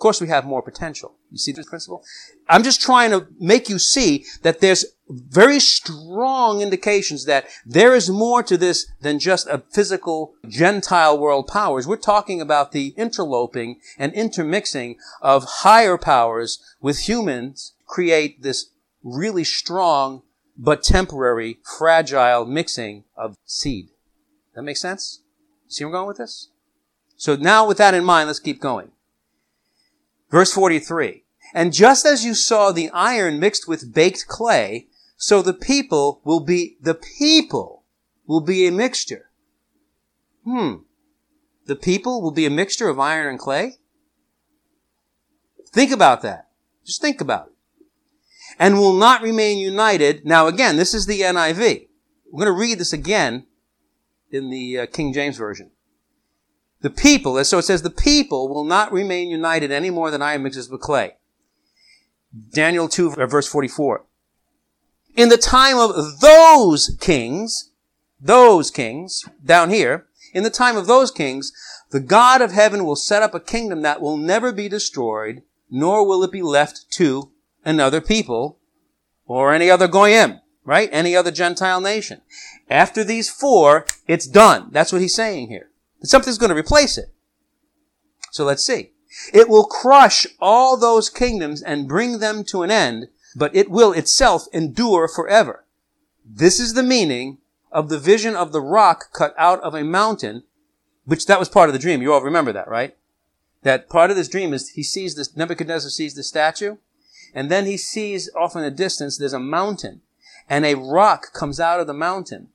[0.00, 1.12] Of course, we have more potential.
[1.30, 2.02] You see this principle?
[2.48, 8.08] I'm just trying to make you see that there's very strong indications that there is
[8.08, 11.86] more to this than just a physical Gentile world powers.
[11.86, 18.70] We're talking about the interloping and intermixing of higher powers with humans create this
[19.04, 20.22] really strong
[20.56, 23.90] but temporary, fragile mixing of seed.
[24.54, 25.20] That makes sense?
[25.68, 26.48] See where I'm going with this?
[27.18, 28.92] So now with that in mind, let's keep going.
[30.30, 31.24] Verse 43.
[31.52, 36.40] And just as you saw the iron mixed with baked clay, so the people will
[36.40, 37.84] be, the people
[38.26, 39.30] will be a mixture.
[40.44, 40.76] Hmm.
[41.66, 43.78] The people will be a mixture of iron and clay?
[45.72, 46.48] Think about that.
[46.84, 47.52] Just think about it.
[48.58, 50.24] And will not remain united.
[50.24, 51.88] Now again, this is the NIV.
[52.30, 53.46] We're going to read this again
[54.30, 55.70] in the uh, King James Version.
[56.82, 60.42] The people, so it says, the people will not remain united any more than iron
[60.42, 61.16] mixes with clay.
[62.52, 64.04] Daniel 2 uh, verse 44.
[65.16, 67.72] In the time of those kings,
[68.20, 71.52] those kings, down here, in the time of those kings,
[71.90, 76.06] the God of heaven will set up a kingdom that will never be destroyed, nor
[76.06, 77.30] will it be left to
[77.64, 78.58] another people
[79.26, 80.88] or any other goyim, right?
[80.92, 82.22] Any other Gentile nation.
[82.68, 84.68] After these four, it's done.
[84.70, 85.69] That's what he's saying here.
[86.02, 87.12] Something's going to replace it.
[88.30, 88.92] So let's see.
[89.32, 93.92] It will crush all those kingdoms and bring them to an end, but it will
[93.92, 95.64] itself endure forever.
[96.24, 97.38] This is the meaning
[97.72, 100.44] of the vision of the rock cut out of a mountain,
[101.04, 102.02] which that was part of the dream.
[102.02, 102.96] You all remember that, right?
[103.62, 106.76] That part of this dream is he sees this, Nebuchadnezzar sees the statue,
[107.34, 110.00] and then he sees off in the distance there's a mountain,
[110.48, 112.48] and a rock comes out of the mountain.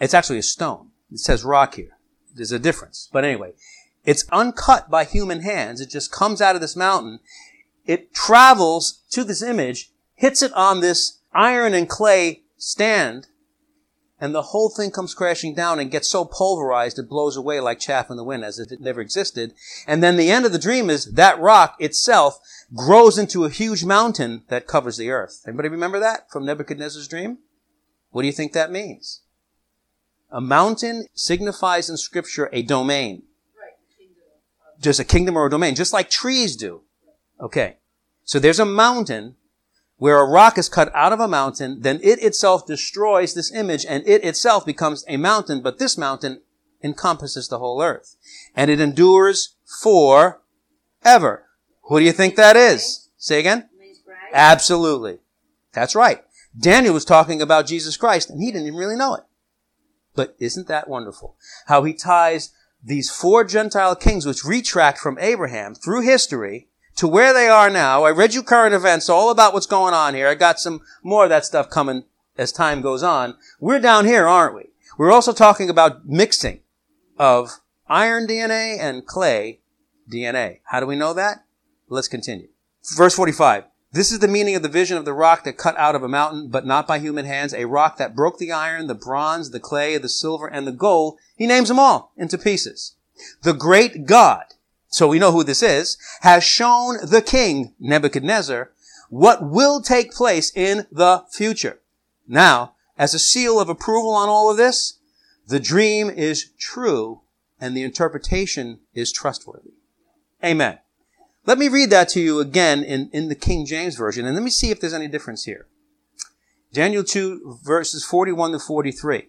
[0.00, 0.90] It's actually a stone.
[1.10, 1.96] It says rock here.
[2.34, 3.08] There's a difference.
[3.12, 3.52] But anyway,
[4.04, 5.80] it's uncut by human hands.
[5.80, 7.20] It just comes out of this mountain.
[7.86, 13.26] It travels to this image, hits it on this iron and clay stand,
[14.22, 17.80] and the whole thing comes crashing down and gets so pulverized it blows away like
[17.80, 19.52] chaff in the wind as if it never existed.
[19.84, 22.38] And then the end of the dream is that rock itself
[22.72, 25.42] grows into a huge mountain that covers the earth.
[25.44, 27.38] Anybody remember that from Nebuchadnezzar's dream?
[28.12, 29.21] What do you think that means?
[30.32, 33.22] A mountain signifies in scripture a domain.
[34.80, 36.80] Just a kingdom or a domain, just like trees do.
[37.38, 37.76] Okay.
[38.24, 39.36] So there's a mountain
[39.98, 43.86] where a rock is cut out of a mountain, then it itself destroys this image
[43.88, 46.40] and it itself becomes a mountain, but this mountain
[46.82, 48.16] encompasses the whole earth.
[48.56, 50.42] And it endures for
[51.04, 51.44] ever.
[51.82, 53.10] Who do you think that is?
[53.16, 53.68] Say again?
[54.32, 55.18] Absolutely.
[55.72, 56.24] That's right.
[56.58, 59.22] Daniel was talking about Jesus Christ and he didn't even really know it.
[60.14, 61.36] But isn't that wonderful?
[61.66, 67.32] How he ties these four Gentile kings, which retract from Abraham through history to where
[67.32, 68.04] they are now.
[68.04, 70.28] I read you current events all about what's going on here.
[70.28, 72.04] I got some more of that stuff coming
[72.36, 73.36] as time goes on.
[73.60, 74.70] We're down here, aren't we?
[74.98, 76.60] We're also talking about mixing
[77.18, 79.60] of iron DNA and clay
[80.12, 80.60] DNA.
[80.64, 81.44] How do we know that?
[81.88, 82.48] Let's continue.
[82.96, 83.64] Verse 45.
[83.92, 86.08] This is the meaning of the vision of the rock that cut out of a
[86.08, 89.60] mountain, but not by human hands, a rock that broke the iron, the bronze, the
[89.60, 91.18] clay, the silver, and the gold.
[91.36, 92.94] He names them all into pieces.
[93.42, 94.54] The great God,
[94.88, 98.70] so we know who this is, has shown the king, Nebuchadnezzar,
[99.10, 101.80] what will take place in the future.
[102.26, 105.00] Now, as a seal of approval on all of this,
[105.46, 107.20] the dream is true
[107.60, 109.74] and the interpretation is trustworthy.
[110.42, 110.78] Amen.
[111.44, 114.44] Let me read that to you again in, in the King James Version, and let
[114.44, 115.66] me see if there's any difference here.
[116.72, 119.28] Daniel 2 verses 41 to 43.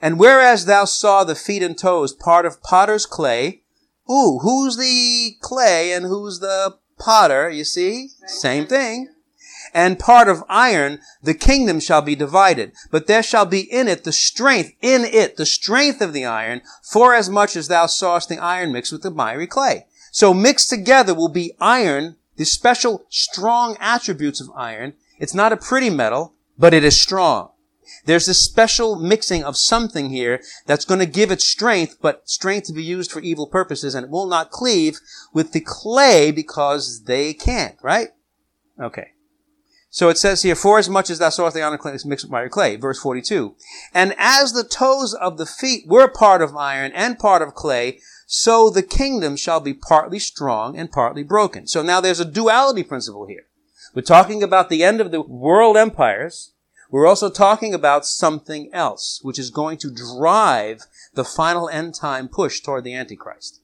[0.00, 3.62] And whereas thou saw the feet and toes part of potter's clay,
[4.10, 8.08] ooh, who's the clay and who's the potter, you see?
[8.26, 9.08] Same thing.
[9.72, 14.04] And part of iron, the kingdom shall be divided, but there shall be in it
[14.04, 18.28] the strength, in it, the strength of the iron, for as much as thou sawest
[18.28, 19.86] the iron mixed with the miry clay.
[20.14, 24.92] So mixed together will be iron, the special strong attributes of iron.
[25.18, 27.50] It's not a pretty metal, but it is strong.
[28.04, 32.68] There's this special mixing of something here that's going to give it strength, but strength
[32.68, 35.00] to be used for evil purposes, and it will not cleave
[35.32, 38.10] with the clay because they can't, right?
[38.80, 39.14] Okay.
[39.94, 42.50] So it says here, for as much as thou sawest the iron clay mixed with
[42.50, 43.54] clay, verse 42.
[43.94, 48.00] And as the toes of the feet were part of iron and part of clay,
[48.26, 51.68] so the kingdom shall be partly strong and partly broken.
[51.68, 53.44] So now there's a duality principle here.
[53.94, 56.54] We're talking about the end of the world empires.
[56.90, 62.26] We're also talking about something else, which is going to drive the final end time
[62.26, 63.60] push toward the Antichrist.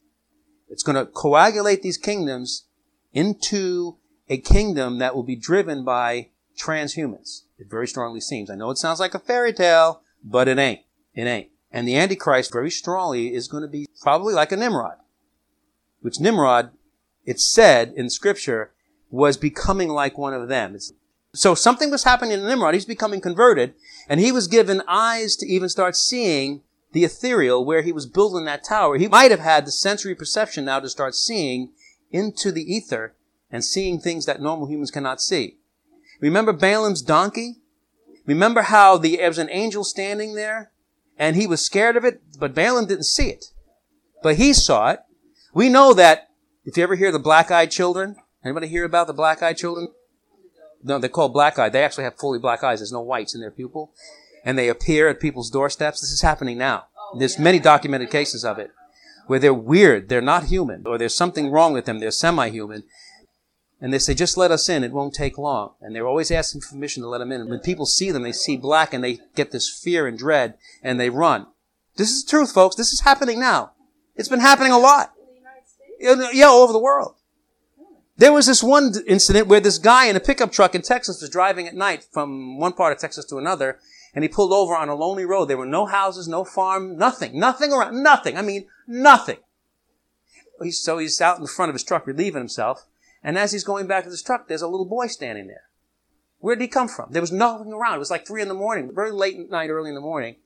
[0.69, 2.67] It's going to coagulate these kingdoms
[3.13, 3.97] into
[4.31, 7.43] a kingdom that will be driven by transhumans.
[7.59, 8.49] It very strongly seems.
[8.49, 10.81] I know it sounds like a fairy tale, but it ain't.
[11.15, 11.49] It ain't.
[11.73, 14.97] And the Antichrist very strongly is going to be probably like a Nimrod.
[16.01, 16.71] Which Nimrod,
[17.27, 18.71] it's said in scripture,
[19.11, 20.77] was becoming like one of them.
[20.77, 20.93] It's,
[21.35, 22.75] so something was happening to Nimrod.
[22.75, 23.75] He's becoming converted,
[24.09, 26.63] and he was given eyes to even start seeing
[26.93, 28.97] the ethereal where he was building that tower.
[28.97, 31.71] He might have had the sensory perception now to start seeing
[32.11, 33.15] into the ether
[33.51, 35.57] and seeing things that normal humans cannot see.
[36.21, 37.57] Remember Balaam's donkey?
[38.27, 40.73] Remember how the, there was an angel standing there
[41.19, 43.47] and he was scared of it, but Balaam didn't see it.
[44.23, 45.01] But he saw it.
[45.53, 46.29] We know that
[46.65, 49.89] if you ever hear the black-eyed children, anybody hear about the black-eyed children?
[50.83, 51.73] No, they're called black-eyed.
[51.73, 52.81] They actually have fully black eyes.
[52.81, 53.93] There's no whites in their pupil.
[54.45, 56.01] And they appear at people's doorsteps.
[56.01, 56.85] This is happening now.
[56.99, 58.71] Oh, there's many documented cases of it
[59.27, 60.09] where they're weird.
[60.09, 61.99] They're not human or there's something wrong with them.
[61.99, 62.85] They're semi-human
[63.81, 64.85] and they say, just let us in.
[64.85, 65.73] It won't take long.
[65.81, 67.41] And they're always asking permission to let them in.
[67.41, 70.55] And when people see them, they see black and they get this fear and dread
[70.83, 71.47] and they run.
[71.97, 72.77] This is the truth, folks.
[72.77, 73.73] This is happening now.
[74.17, 75.13] It's been happening a lot.
[75.99, 77.15] Yeah, all over the world.
[78.17, 81.31] There was this one incident where this guy in a pickup truck in Texas was
[81.31, 83.79] driving at night from one part of Texas to another,
[84.15, 85.47] and he pulled over on a lonely road.
[85.47, 88.37] There were no houses, no farm, nothing, nothing around, nothing.
[88.37, 89.39] I mean, nothing.
[90.71, 92.85] So he's out in the front of his truck relieving himself,
[93.23, 95.65] and as he's going back to his truck, there's a little boy standing there.
[96.39, 97.13] Where did he come from?
[97.13, 97.97] There was nothing around.
[97.97, 100.37] It was like three in the morning, very late at night, early in the morning.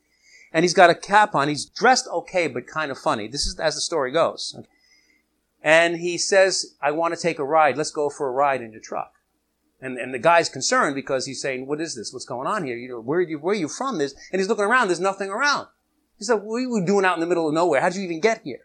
[0.53, 1.49] And he's got a cap on.
[1.49, 3.29] He's dressed okay, but kind of funny.
[3.29, 4.57] This is as the story goes.
[5.63, 7.77] And he says, I want to take a ride.
[7.77, 9.15] Let's go for a ride in your truck.
[9.81, 12.13] And, and the guy's concerned because he's saying, what is this?
[12.13, 12.77] What's going on here?
[12.77, 13.99] You know, where are you, where are you from?
[13.99, 14.89] This, and he's looking around.
[14.89, 15.69] There's nothing around.
[16.19, 17.81] He said, what are you doing out in the middle of nowhere?
[17.81, 18.61] How did you even get here?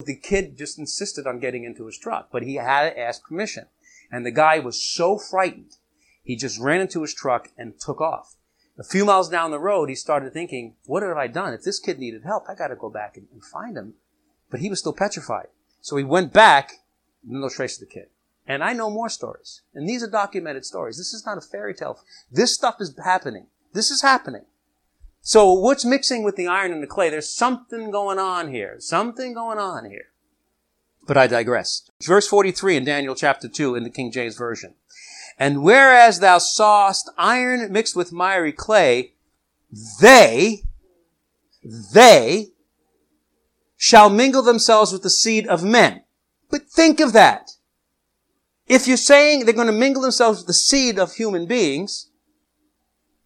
[0.00, 3.66] The kid just insisted on getting into his truck, but he had to ask permission.
[4.10, 5.76] And the guy was so frightened,
[6.22, 8.34] he just ran into his truck and took off.
[8.78, 11.54] A few miles down the road, he started thinking, what have I done?
[11.54, 13.94] If this kid needed help, I gotta go back and, and find him.
[14.50, 15.46] But he was still petrified.
[15.80, 16.72] So he went back,
[17.22, 18.08] no trace of the kid.
[18.46, 19.62] And I know more stories.
[19.74, 20.98] And these are documented stories.
[20.98, 22.00] This is not a fairy tale.
[22.30, 23.46] This stuff is happening.
[23.72, 24.44] This is happening.
[25.26, 27.08] So what's mixing with the iron and the clay?
[27.08, 28.76] There's something going on here.
[28.78, 30.08] Something going on here.
[31.06, 31.90] But I digress.
[32.02, 34.74] Verse 43 in Daniel chapter 2 in the King James Version.
[35.38, 39.14] And whereas thou sawest iron mixed with miry clay,
[40.02, 40.64] they,
[41.94, 42.48] they
[43.78, 46.02] shall mingle themselves with the seed of men.
[46.50, 47.52] But think of that.
[48.66, 52.10] If you're saying they're going to mingle themselves with the seed of human beings,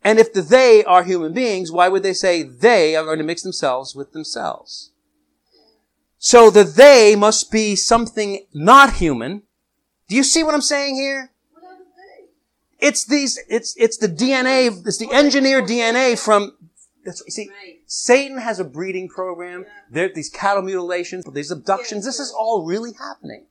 [0.09, 3.25] and if the they are human beings, why would they say they are going to
[3.25, 4.91] mix themselves with themselves?
[6.17, 9.43] So the they must be something not human.
[10.09, 11.33] Do you see what I'm saying here?
[12.79, 16.57] It's these, it's, it's the DNA, it's the engineered DNA from,
[17.05, 17.51] that's, see,
[17.85, 19.67] Satan has a breeding program.
[19.91, 23.45] There, these cattle mutilations, these abductions, this is all really happening.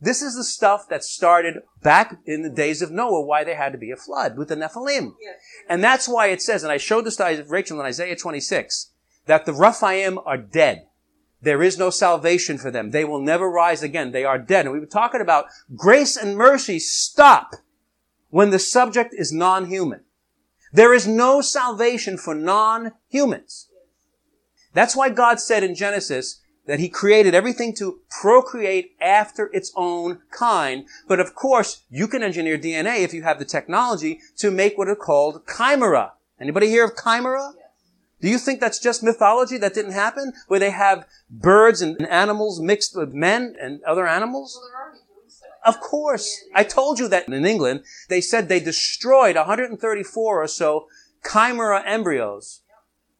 [0.00, 3.72] This is the stuff that started back in the days of Noah, why there had
[3.72, 5.14] to be a flood with the Nephilim.
[5.20, 5.36] Yes.
[5.68, 8.92] And that's why it says, and I showed this to Rachel in Isaiah 26,
[9.26, 10.86] that the Rephaim are dead.
[11.40, 12.90] There is no salvation for them.
[12.90, 14.10] They will never rise again.
[14.10, 14.66] They are dead.
[14.66, 17.54] And we were talking about grace and mercy stop
[18.30, 20.00] when the subject is non-human.
[20.72, 23.68] There is no salvation for non-humans.
[24.74, 30.20] That's why God said in Genesis, that he created everything to procreate after its own
[30.30, 30.84] kind.
[31.08, 34.88] But of course, you can engineer DNA if you have the technology to make what
[34.88, 36.12] are called chimera.
[36.38, 37.52] Anybody hear of chimera?
[37.56, 37.64] Yes.
[38.20, 40.34] Do you think that's just mythology that didn't happen?
[40.46, 44.60] Where they have birds and animals mixed with men and other animals?
[44.60, 44.92] Well,
[45.64, 46.44] of course.
[46.54, 50.86] I told you that in England, they said they destroyed 134 or so
[51.24, 52.60] chimera embryos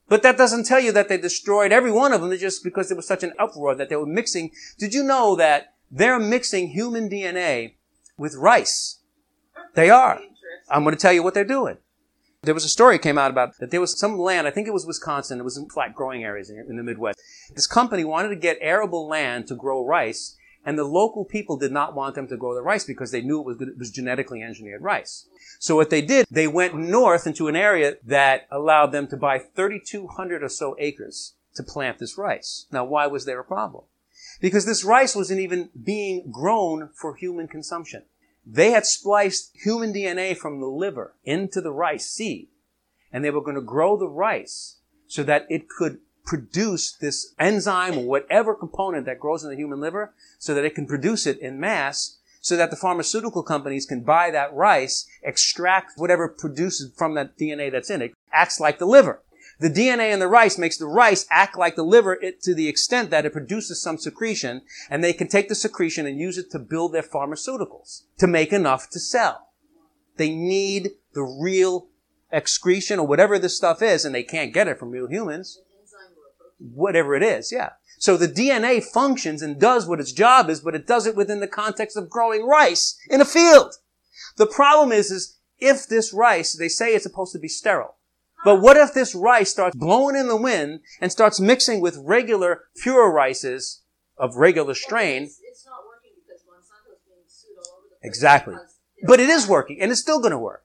[0.09, 2.96] but that doesn't tell you that they destroyed every one of them just because there
[2.96, 4.50] was such an uproar that they were mixing.
[4.78, 7.74] Did you know that they're mixing human DNA
[8.16, 8.98] with rice?
[9.74, 10.20] They are.
[10.70, 11.78] I'm going to tell you what they're doing.
[12.42, 14.72] There was a story came out about that there was some land, I think it
[14.72, 17.20] was Wisconsin, it was in flat growing areas in, the Midwest.
[17.54, 21.72] This company wanted to get arable land to grow rice, and the local people did
[21.72, 23.90] not want them to grow the rice because they knew it was, good, it was
[23.90, 25.26] genetically engineered rice.
[25.59, 29.38] So what they did, they went north into an area that allowed them to buy
[29.38, 32.66] 3,200 or so acres to plant this rice.
[32.70, 33.84] Now, why was there a problem?
[34.40, 38.04] Because this rice wasn't even being grown for human consumption.
[38.46, 42.48] They had spliced human DNA from the liver into the rice seed,
[43.12, 47.98] and they were going to grow the rice so that it could produce this enzyme
[47.98, 51.38] or whatever component that grows in the human liver so that it can produce it
[51.38, 52.18] in mass
[52.49, 57.70] so that the pharmaceutical companies can buy that rice, extract whatever produces from that DNA
[57.70, 59.22] that's in it, acts like the liver.
[59.61, 63.11] The DNA in the rice makes the rice act like the liver to the extent
[63.11, 66.59] that it produces some secretion, and they can take the secretion and use it to
[66.59, 69.49] build their pharmaceuticals, to make enough to sell.
[70.16, 71.88] They need the real
[72.32, 75.61] excretion or whatever this stuff is, and they can't get it from real humans.
[76.59, 77.70] Whatever it is, yeah.
[77.99, 81.40] So the DNA functions and does what its job is, but it does it within
[81.40, 83.74] the context of growing rice in a field.
[84.36, 87.96] The problem is, is if this rice, they say it's supposed to be sterile.
[88.44, 92.64] But what if this rice starts blowing in the wind and starts mixing with regular
[92.80, 93.82] pure rices
[94.16, 95.24] of regular strain?
[95.24, 98.09] It's, it's not working because Monsanto's being sued all over the place.
[98.09, 98.55] Exactly.
[99.07, 100.62] But it is working and it's still going to work.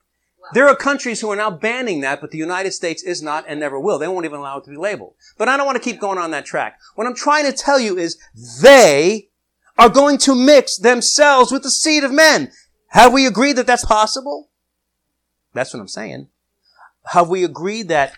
[0.52, 3.60] There are countries who are now banning that, but the United States is not and
[3.60, 3.98] never will.
[3.98, 5.16] They won't even allow it to be labeled.
[5.38, 6.80] But I don't want to keep going on that track.
[6.96, 8.18] What I'm trying to tell you is
[8.62, 9.30] they
[9.78, 12.52] are going to mix themselves with the seed of men.
[12.90, 14.50] Have we agreed that that's possible?
[15.54, 16.28] That's what I'm saying.
[17.08, 18.14] Have we agreed that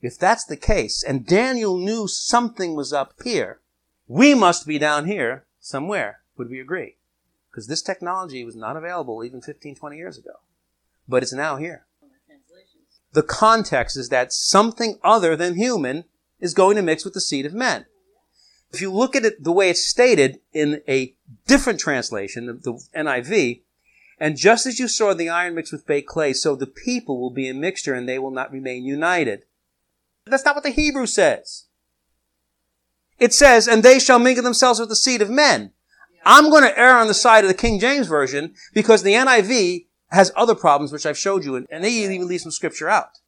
[0.00, 3.60] if that's the case, and Daniel knew something was up here,
[4.06, 6.20] we must be down here somewhere?
[6.36, 6.96] Would we agree?
[7.50, 10.40] Because this technology was not available even 15, 20 years ago.
[11.08, 11.86] But it's now here.
[13.12, 13.22] the.
[13.22, 16.04] Context is that something other than human
[16.40, 17.86] is going to mix with the seed of men.
[18.72, 21.14] If you look at it the way it's stated in a
[21.46, 23.62] different translation, the, the NIV,
[24.18, 27.30] and just as you saw the iron mixed with baked clay, so the people will
[27.30, 29.44] be a mixture and they will not remain united.
[30.26, 31.66] That's not what the Hebrew says.
[33.18, 35.72] It says, and they shall mingle themselves with the seed of men.
[36.24, 39.86] I'm going to err on the side of the King James Version because the NIV
[40.14, 43.18] has other problems which I've showed you, and they even leave some scripture out.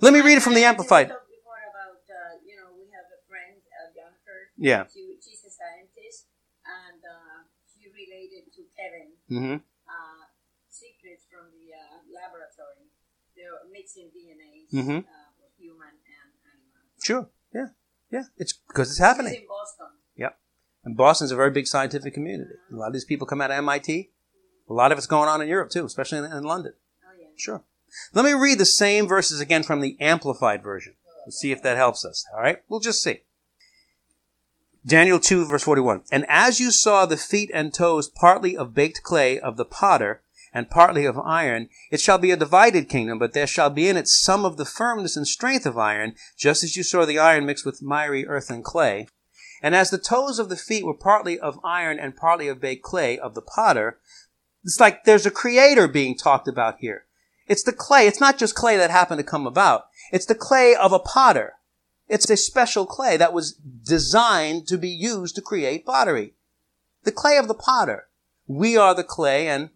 [0.00, 1.06] Let me read it from the Amplified.
[1.06, 4.50] about, uh, you know, we have a friend, uh, Jennifer.
[4.58, 4.84] Yeah.
[4.92, 6.26] She, she's a scientist,
[6.66, 10.24] and uh, she related to Kevin hmm uh,
[10.68, 12.90] secrets from the uh, laboratory.
[13.36, 16.82] They're mixing uh, with human and animal.
[17.02, 17.28] Sure.
[17.54, 17.68] Yeah.
[18.10, 18.24] Yeah.
[18.36, 19.34] It's because it's She's happening.
[19.34, 19.86] in Boston.
[20.16, 20.38] Yep.
[20.84, 22.54] And Boston's a very big scientific community.
[22.72, 24.10] A lot of these people come out of MIT.
[24.68, 26.74] A lot of it's going on in Europe too, especially in, in London.
[27.04, 27.28] Oh yeah.
[27.36, 27.62] Sure.
[28.14, 30.94] Let me read the same verses again from the Amplified version.
[31.26, 32.24] Let's see if that helps us.
[32.34, 32.62] All right?
[32.68, 33.20] We'll just see.
[34.84, 36.02] Daniel 2 verse 41.
[36.10, 40.22] And as you saw the feet and toes partly of baked clay of the potter
[40.52, 43.96] and partly of iron, it shall be a divided kingdom, but there shall be in
[43.96, 47.46] it some of the firmness and strength of iron, just as you saw the iron
[47.46, 49.06] mixed with miry earth and clay.
[49.62, 52.82] And as the toes of the feet were partly of iron and partly of baked
[52.82, 53.98] clay of the potter,
[54.64, 57.04] it's like there's a creator being talked about here.
[57.48, 58.06] It's the clay.
[58.06, 59.86] It's not just clay that happened to come about.
[60.12, 61.54] It's the clay of a potter.
[62.08, 66.34] It's a special clay that was designed to be used to create pottery.
[67.04, 68.08] The clay of the potter.
[68.46, 69.70] We are the clay and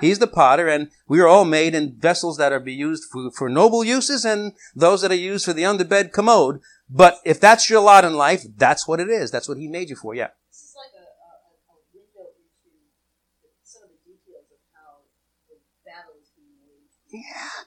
[0.00, 3.30] he's the potter and we are all made in vessels that are be used for,
[3.30, 6.60] for noble uses and those that are used for the underbed commode.
[6.90, 9.30] But if that's your lot in life, that's what it is.
[9.30, 10.14] That's what he made you for.
[10.14, 10.30] Yeah.
[10.50, 11.30] This is like a, a,
[11.68, 15.04] a a window into the, some of the details of how
[15.46, 16.97] the battle is being waged.
[17.10, 17.64] Yeah.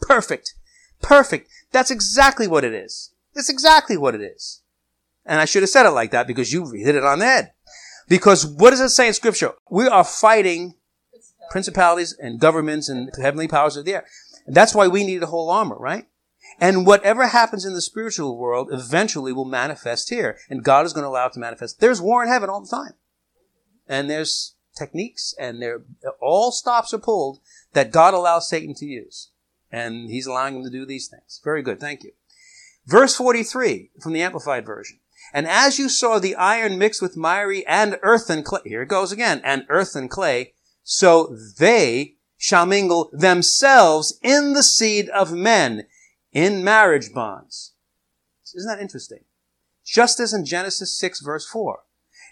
[0.00, 0.54] Perfect.
[1.00, 1.48] Perfect.
[1.72, 3.12] That's exactly what it is.
[3.34, 4.62] That's exactly what it is.
[5.24, 7.52] And I should have said it like that because you hit it on the head.
[8.08, 9.52] Because what does it say in scripture?
[9.70, 10.74] We are fighting
[11.50, 14.06] principalities and governments and heavenly powers of the air.
[14.46, 16.06] And that's why we need a whole armor, right?
[16.60, 20.38] And whatever happens in the spiritual world eventually will manifest here.
[20.50, 21.80] And God is going to allow it to manifest.
[21.80, 22.94] There's war in heaven all the time.
[23.88, 25.82] And there's techniques and there
[26.20, 27.40] all stops are pulled
[27.72, 29.30] that God allows Satan to use.
[29.70, 31.40] And he's allowing him to do these things.
[31.42, 31.80] Very good.
[31.80, 32.12] Thank you.
[32.86, 34.98] Verse 43 from the Amplified Version.
[35.32, 39.12] And as you saw the iron mixed with miry and earthen clay, here it goes
[39.12, 40.52] again, and earthen clay,
[40.82, 45.86] so they shall mingle themselves in the seed of men
[46.32, 47.72] in marriage bonds.
[48.54, 49.24] Isn't that interesting?
[49.84, 51.80] Just as in Genesis 6 verse 4.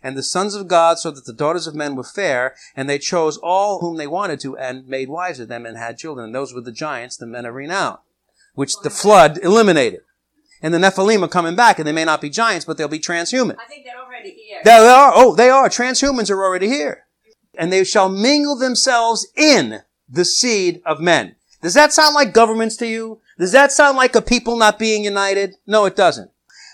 [0.03, 2.99] And the sons of God so that the daughters of men were fair, and they
[2.99, 6.27] chose all whom they wanted to and made wives of them and had children.
[6.27, 7.99] And those were the giants, the men of renown,
[8.55, 10.01] which the flood eliminated.
[10.63, 12.99] And the Nephilim are coming back, and they may not be giants, but they'll be
[12.99, 13.57] transhuman.
[13.59, 14.61] I think they're already here.
[14.65, 15.69] They are, oh, they are.
[15.69, 17.07] Transhumans are already here.
[17.59, 21.37] And they shall mingle themselves in the seed of men.
[21.63, 23.21] Does that sound like governments to you?
[23.39, 25.55] Does that sound like a people not being united?
[25.67, 26.31] No, it doesn't.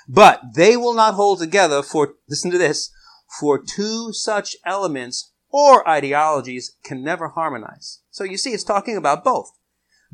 [0.09, 2.91] But they will not hold together for, listen to this,
[3.29, 8.01] for two such elements or ideologies can never harmonize.
[8.11, 9.53] So you see, it's talking about both.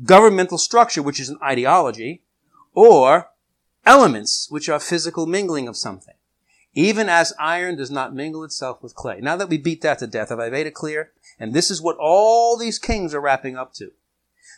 [0.03, 2.23] Governmental structure, which is an ideology,
[2.73, 3.29] or
[3.85, 6.15] elements, which are physical mingling of something.
[6.73, 9.19] Even as iron does not mingle itself with clay.
[9.21, 11.11] Now that we beat that to death, have I made it clear?
[11.39, 13.91] And this is what all these kings are wrapping up to.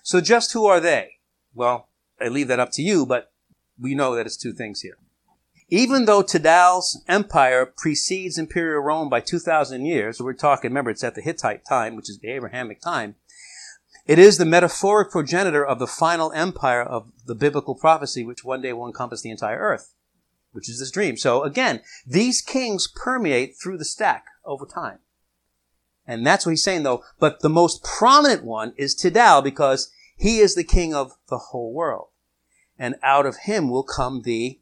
[0.03, 1.16] So just who are they?
[1.53, 1.89] Well,
[2.22, 3.32] I leave that up to you, but
[3.80, 4.97] we know that it's two things here.
[5.70, 11.16] Even though Tidal's empire precedes Imperial Rome by 2,000 years, we're talking, remember, it's at
[11.16, 13.16] the Hittite time, which is the Abrahamic time,
[14.05, 18.61] it is the metaphoric progenitor of the final empire of the biblical prophecy, which one
[18.61, 19.95] day will encompass the entire earth,
[20.51, 21.18] which is this dream.
[21.18, 24.99] So again, these kings permeate through the stack over time.
[26.05, 27.03] And that's what he's saying though.
[27.20, 31.74] But the most prominent one is Tidal because he is the king of the whole
[31.74, 32.09] world.
[32.78, 34.59] And out of him will come the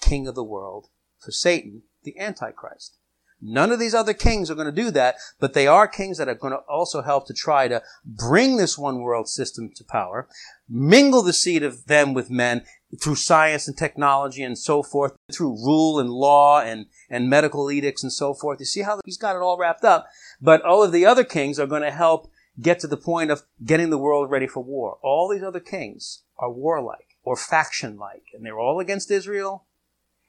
[0.00, 0.88] king of the world
[1.18, 2.98] for Satan, the Antichrist.
[3.40, 6.28] None of these other kings are going to do that, but they are kings that
[6.28, 10.26] are going to also help to try to bring this one world system to power,
[10.68, 12.64] mingle the seed of them with men
[13.02, 18.02] through science and technology and so forth, through rule and law and, and medical edicts
[18.02, 18.58] and so forth.
[18.58, 20.06] You see how he's got it all wrapped up.
[20.40, 23.42] But all of the other kings are going to help get to the point of
[23.62, 24.96] getting the world ready for war.
[25.02, 29.65] All these other kings are warlike or faction-like, and they're all against Israel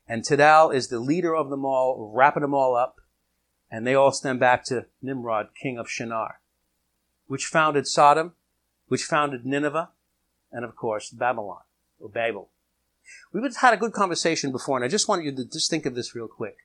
[0.08, 3.02] and Tidal is the leader of them all, wrapping them all up.
[3.70, 6.40] And they all stem back to Nimrod, king of Shinar,
[7.28, 8.34] which founded Sodom,
[8.88, 9.90] which founded Nineveh,
[10.52, 11.64] and of course Babylon,
[12.00, 12.50] or Babel.
[13.34, 15.96] We've had a good conversation before, and I just want you to just think of
[15.96, 16.58] this real quick.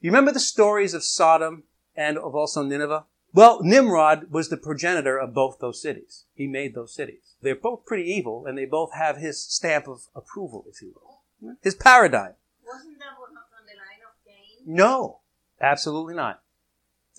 [0.00, 1.64] You remember the stories of Sodom
[1.94, 3.04] and of also Nineveh?
[3.32, 6.24] Well, Nimrod was the progenitor of both those cities.
[6.34, 7.36] He made those cities.
[7.42, 11.56] They're both pretty evil, and they both have his stamp of approval, if you will.
[11.62, 12.34] His paradigm.
[12.72, 14.74] Wasn't that one from the line of Cain?
[14.74, 15.20] No,
[15.60, 16.42] absolutely not.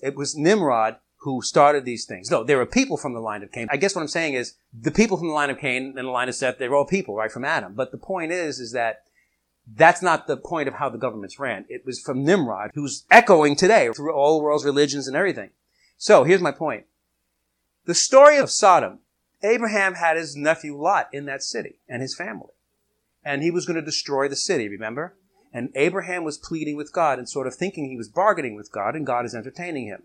[0.02, 2.32] It was Nimrod who started these things.
[2.32, 3.68] No, there were people from the line of Cain.
[3.70, 6.12] I guess what I'm saying is the people from the line of Cain and the
[6.12, 7.74] line of Seth, they're all people, right, from Adam.
[7.76, 9.04] But the point is, is that
[9.68, 11.66] that's not the point of how the governments ran.
[11.70, 15.52] It was from Nimrod, who's echoing today through all the world's religions and everything.
[15.98, 16.86] So here's my point.
[17.86, 19.00] The story of Sodom,
[19.44, 22.50] Abraham had his nephew Lot in that city and his family.
[23.24, 25.16] And he was going to destroy the city, remember?
[25.54, 28.96] And Abraham was pleading with God and sort of thinking he was bargaining with God,
[28.96, 30.04] and God is entertaining him.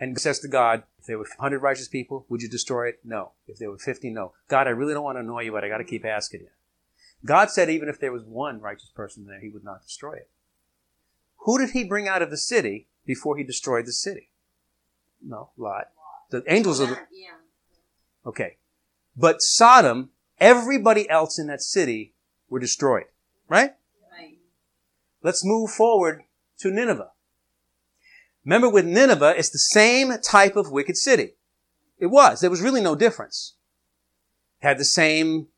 [0.00, 3.00] And says to God, if there were 100 righteous people, would you destroy it?
[3.04, 3.32] No.
[3.46, 4.32] If there were 50, no.
[4.48, 6.48] God, I really don't want to annoy you, but I got to keep asking you.
[7.24, 10.30] God said even if there was one righteous person there, he would not destroy it.
[11.38, 14.30] Who did he bring out of the city before he destroyed the city?
[15.20, 15.88] No, Lot.
[16.30, 16.98] The angels of the,
[18.26, 18.56] okay.
[19.16, 22.14] But Sodom, everybody else in that city
[22.48, 23.06] were destroyed.
[23.48, 23.60] Right?
[23.62, 23.74] Right.
[25.28, 26.22] Let's move forward
[26.60, 27.10] to Nineveh.
[28.46, 31.34] Remember with Nineveh, it's the same type of wicked city.
[31.98, 32.40] It was.
[32.40, 33.56] There was really no difference.
[34.62, 35.48] It had the same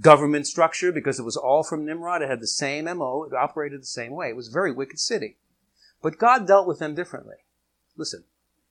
[0.00, 2.22] government structure because it was all from Nimrod.
[2.22, 3.22] It had the same MO.
[3.22, 4.28] It operated the same way.
[4.28, 5.36] It was a very wicked city.
[6.02, 7.36] But God dealt with them differently.
[7.96, 8.24] Listen.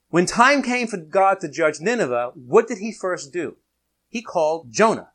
[0.09, 3.55] When time came for God to judge Nineveh, what did he first do?
[4.09, 5.11] He called Jonah.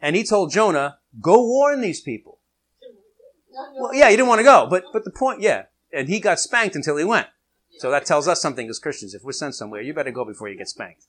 [0.00, 2.38] And he told Jonah, go warn these people.
[3.78, 6.40] Well, yeah, he didn't want to go, but but the point, yeah, and he got
[6.40, 7.28] spanked until he went.
[7.78, 9.14] So that tells us something as Christians.
[9.14, 11.06] If we're sent somewhere, you better go before you get spanked.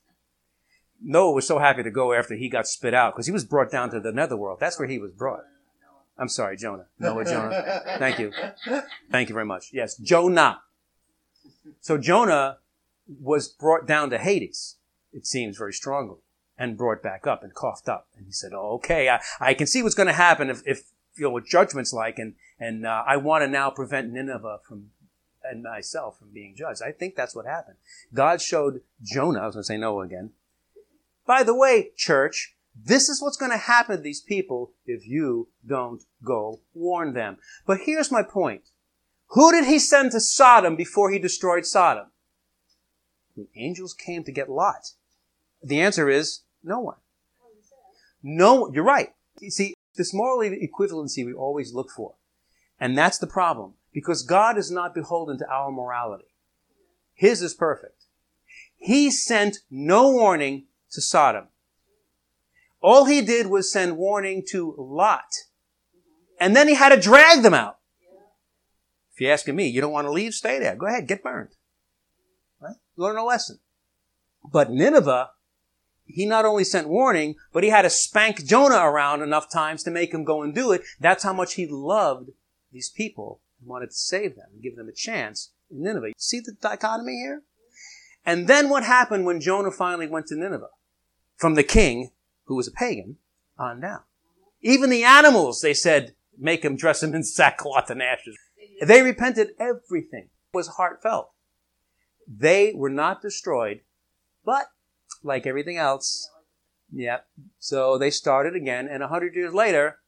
[1.01, 3.69] Noah was so happy to go after he got spit out because he was brought
[3.69, 4.59] down to the netherworld.
[4.59, 5.41] That's where he was brought.
[6.17, 6.85] I'm sorry, Jonah.
[6.99, 7.81] Noah, Jonah.
[7.97, 8.31] Thank you.
[9.11, 9.71] Thank you very much.
[9.73, 10.61] Yes, Jonah.
[11.81, 12.59] So Jonah
[13.07, 14.77] was brought down to Hades,
[15.11, 16.19] it seems very strongly,
[16.57, 18.07] and brought back up and coughed up.
[18.15, 20.83] And he said, oh, okay, I, I can see what's going to happen if, if,
[21.17, 24.89] know, what judgment's like, and, and uh, I want to now prevent Nineveh from,
[25.43, 26.81] and myself from being judged.
[26.81, 27.77] I think that's what happened.
[28.13, 30.31] God showed Jonah, I was going to say Noah again.
[31.25, 35.49] By the way, church, this is what's going to happen to these people if you
[35.65, 37.37] don't go warn them.
[37.65, 38.63] But here's my point.
[39.27, 42.07] Who did he send to Sodom before he destroyed Sodom?
[43.35, 44.91] The angels came to get Lot.
[45.63, 46.97] The answer is no one.
[48.21, 49.09] No, you're right.
[49.39, 52.15] You see, this moral equivalency we always look for.
[52.79, 53.73] And that's the problem.
[53.93, 56.25] Because God is not beholden to our morality.
[57.13, 58.05] His is perfect.
[58.77, 61.47] He sent no warning to Sodom.
[62.81, 65.31] All he did was send warning to Lot.
[66.39, 67.77] And then he had to drag them out.
[69.13, 70.75] If you're asking me, you don't want to leave, stay there.
[70.75, 71.49] Go ahead, get burned.
[72.59, 72.75] Right?
[72.97, 73.59] Learn a lesson.
[74.51, 75.29] But Nineveh,
[76.05, 79.91] he not only sent warning, but he had to spank Jonah around enough times to
[79.91, 80.81] make him go and do it.
[80.99, 82.31] That's how much he loved
[82.71, 86.07] these people and wanted to save them and give them a chance in Nineveh.
[86.07, 87.43] You See the dichotomy here?
[88.25, 90.69] And then what happened when Jonah finally went to Nineveh?
[91.35, 92.11] From the king,
[92.45, 93.17] who was a pagan,
[93.57, 94.01] on down.
[94.61, 98.37] Even the animals, they said, make him dress him in sackcloth and ashes.
[98.81, 99.49] They repented.
[99.59, 101.31] Everything was heartfelt.
[102.27, 103.81] They were not destroyed,
[104.45, 104.67] but
[105.23, 106.29] like everything else,
[106.93, 107.27] Yep.
[107.59, 109.99] So they started again, and a hundred years later,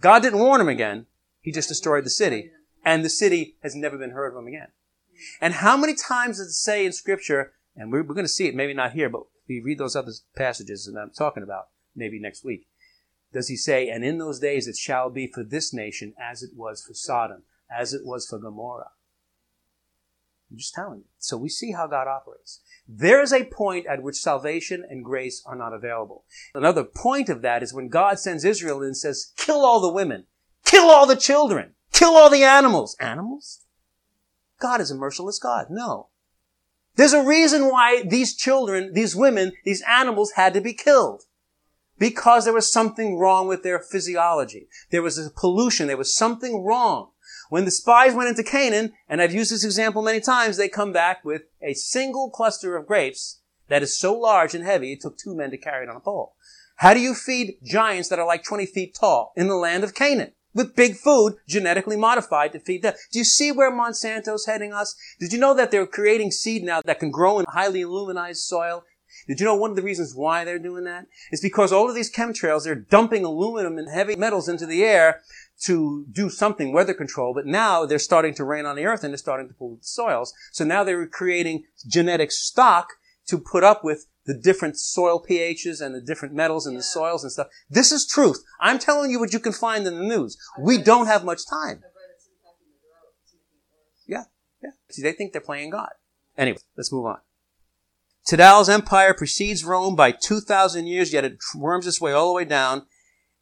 [0.00, 1.06] God didn't warn them again.
[1.40, 2.50] He just destroyed the city,
[2.84, 4.68] and the city has never been heard them again.
[5.40, 7.52] And how many times does it say in Scripture?
[7.76, 10.12] And we're, we're going to see it, maybe not here, but we read those other
[10.36, 12.66] passages that I'm talking about, maybe next week.
[13.32, 16.50] Does he say, and in those days it shall be for this nation as it
[16.56, 18.90] was for Sodom, as it was for Gomorrah?
[20.50, 21.04] I'm just telling you.
[21.18, 22.60] So we see how God operates.
[22.88, 26.24] There is a point at which salvation and grace are not available.
[26.54, 30.24] Another point of that is when God sends Israel and says, kill all the women,
[30.64, 32.96] kill all the children, kill all the animals.
[32.98, 33.60] Animals?
[34.58, 35.66] God is a merciless God.
[35.70, 36.08] No.
[36.96, 41.22] There's a reason why these children, these women, these animals had to be killed.
[41.98, 44.68] Because there was something wrong with their physiology.
[44.90, 45.86] There was a pollution.
[45.86, 47.10] There was something wrong.
[47.50, 50.92] When the spies went into Canaan, and I've used this example many times, they come
[50.92, 55.18] back with a single cluster of grapes that is so large and heavy it took
[55.18, 56.36] two men to carry it on a pole.
[56.76, 59.96] How do you feed giants that are like 20 feet tall in the land of
[59.96, 60.32] Canaan?
[60.54, 62.94] With big food, genetically modified to feed them.
[63.10, 64.94] Do you see where Monsanto's heading us?
[65.18, 68.84] Did you know that they're creating seed now that can grow in highly aluminized soil?
[69.26, 71.06] Did you know one of the reasons why they're doing that?
[71.30, 75.22] Is because all of these chemtrails, they're dumping aluminum and heavy metals into the air
[75.60, 79.12] to do something weather control, but now they're starting to rain on the earth and
[79.12, 80.32] they're starting to pollute the soils.
[80.52, 82.94] So now they're creating genetic stock
[83.26, 87.24] to put up with the different soil pHs and the different metals in the soils
[87.24, 87.48] and stuff.
[87.68, 88.42] This is truth.
[88.60, 90.36] I'm telling you what you can find in the news.
[90.58, 91.82] We don't have much time.
[94.06, 94.24] Yeah,
[94.62, 94.70] yeah.
[94.90, 95.90] See, they think they're playing God.
[96.36, 97.18] Anyway, let's move on.
[98.26, 102.44] Tidal's empire precedes Rome by 2,000 years, yet it worms its way all the way
[102.44, 102.86] down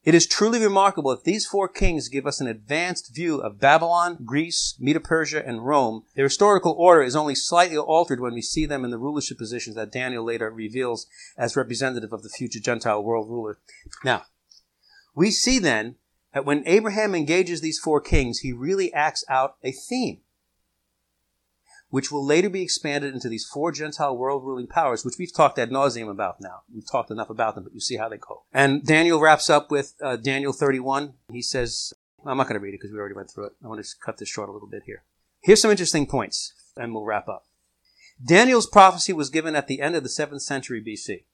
[0.08, 4.16] it is truly remarkable that these four kings give us an advanced view of Babylon,
[4.24, 6.04] Greece, Medo-Persia, and Rome.
[6.14, 9.76] Their historical order is only slightly altered when we see them in the rulership positions
[9.76, 11.06] that Daniel later reveals
[11.36, 13.58] as representative of the future Gentile world ruler.
[14.02, 14.22] Now,
[15.14, 15.96] we see then
[16.32, 20.22] that when Abraham engages these four kings, he really acts out a theme
[21.90, 25.58] which will later be expanded into these four Gentile world ruling powers, which we've talked
[25.58, 26.62] ad nauseum about now.
[26.72, 28.42] We've talked enough about them, but you see how they go.
[28.52, 31.14] And Daniel wraps up with uh, Daniel 31.
[31.32, 31.94] He says,
[32.26, 33.52] I'm not going to read it because we already went through it.
[33.64, 35.02] I want to cut this short a little bit here.
[35.40, 37.46] Here's some interesting points, and we'll wrap up.
[38.24, 41.24] Daniel's prophecy was given at the end of the 7th century BC.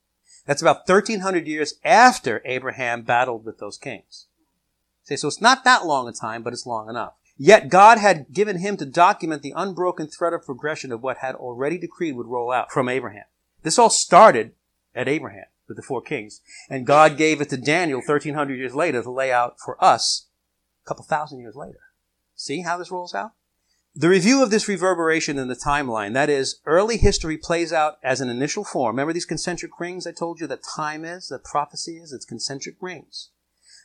[0.47, 4.27] That's about 1300 years after Abraham battled with those kings.
[5.07, 7.15] Okay, so it's not that long a time, but it's long enough.
[7.37, 11.35] Yet God had given him to document the unbroken thread of progression of what had
[11.35, 13.25] already decreed would roll out from Abraham.
[13.63, 14.53] This all started
[14.95, 16.41] at Abraham with the four kings.
[16.69, 20.27] And God gave it to Daniel 1300 years later to lay out for us
[20.85, 21.81] a couple thousand years later.
[22.37, 23.33] See how this rolls out?
[23.97, 28.21] The review of this reverberation in the timeline, that is, early history plays out as
[28.21, 28.97] an initial form.
[28.97, 32.13] Remember these concentric rings I told you that time is, that prophecy is?
[32.13, 33.31] It's concentric rings.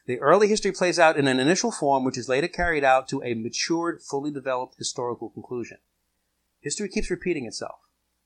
[0.09, 3.21] The early history plays out in an initial form which is later carried out to
[3.21, 5.77] a matured, fully developed historical conclusion.
[6.61, 7.81] History keeps repeating itself,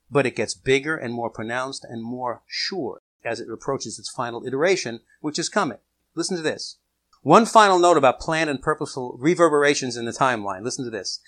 [0.09, 4.47] but it gets bigger and more pronounced and more sure as it approaches its final
[4.47, 5.79] iteration, which is coming.
[6.15, 6.77] Listen to this.
[7.21, 10.63] One final note about planned and purposeful reverberations in the timeline.
[10.63, 11.19] Listen to this.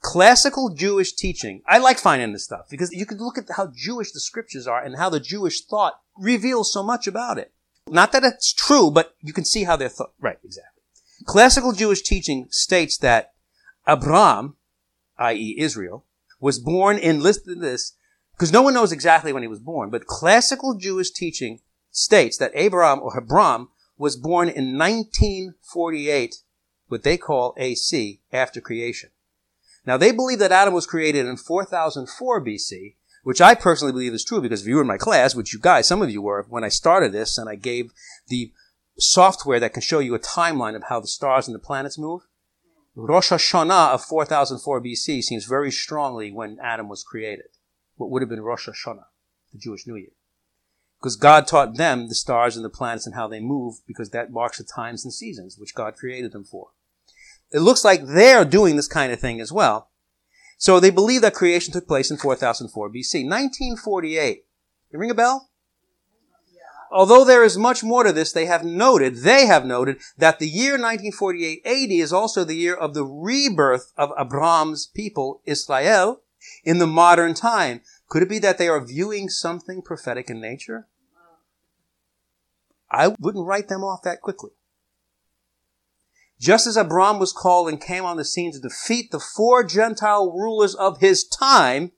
[0.00, 1.62] Classical Jewish teaching.
[1.66, 4.80] I like finding this stuff because you can look at how Jewish the scriptures are
[4.80, 7.52] and how the Jewish thought reveals so much about it.
[7.88, 10.12] Not that it's true, but you can see how they're thought.
[10.20, 10.82] Right, exactly.
[11.26, 13.32] Classical Jewish teaching states that
[13.86, 14.56] Abram,
[15.18, 15.56] i.e.
[15.58, 16.04] Israel,
[16.40, 17.92] was born in, listen to this,
[18.32, 21.60] because no one knows exactly when he was born, but classical Jewish teaching
[21.90, 26.36] states that Abraham or Abram was born in 1948,
[26.88, 29.10] what they call AC, after creation.
[29.86, 34.24] Now they believe that Adam was created in 4004 BC, which I personally believe is
[34.24, 36.46] true because if you were in my class, which you guys, some of you were,
[36.48, 37.90] when I started this and I gave
[38.28, 38.52] the
[38.98, 42.22] software that can show you a timeline of how the stars and the planets move,
[42.94, 47.46] Rosh Hashanah of 4004 BC seems very strongly when Adam was created.
[47.96, 49.06] What would have been Rosh Hashanah,
[49.52, 50.12] the Jewish New Year.
[51.00, 54.32] Because God taught them the stars and the planets and how they move because that
[54.32, 56.68] marks the times and seasons which God created them for.
[57.50, 59.90] It looks like they're doing this kind of thing as well.
[60.58, 63.28] So they believe that creation took place in 4004 BC.
[63.28, 64.44] 1948.
[64.92, 65.50] You ring a bell?
[66.94, 70.48] Although there is much more to this, they have noted, they have noted that the
[70.48, 76.20] year 1948 AD is also the year of the rebirth of Abraham's people, Israel,
[76.62, 77.80] in the modern time.
[78.08, 80.86] Could it be that they are viewing something prophetic in nature?
[82.92, 84.50] I wouldn't write them off that quickly.
[86.44, 90.30] Just as Abram was called and came on the scene to defeat the four Gentile
[90.30, 91.92] rulers of his time,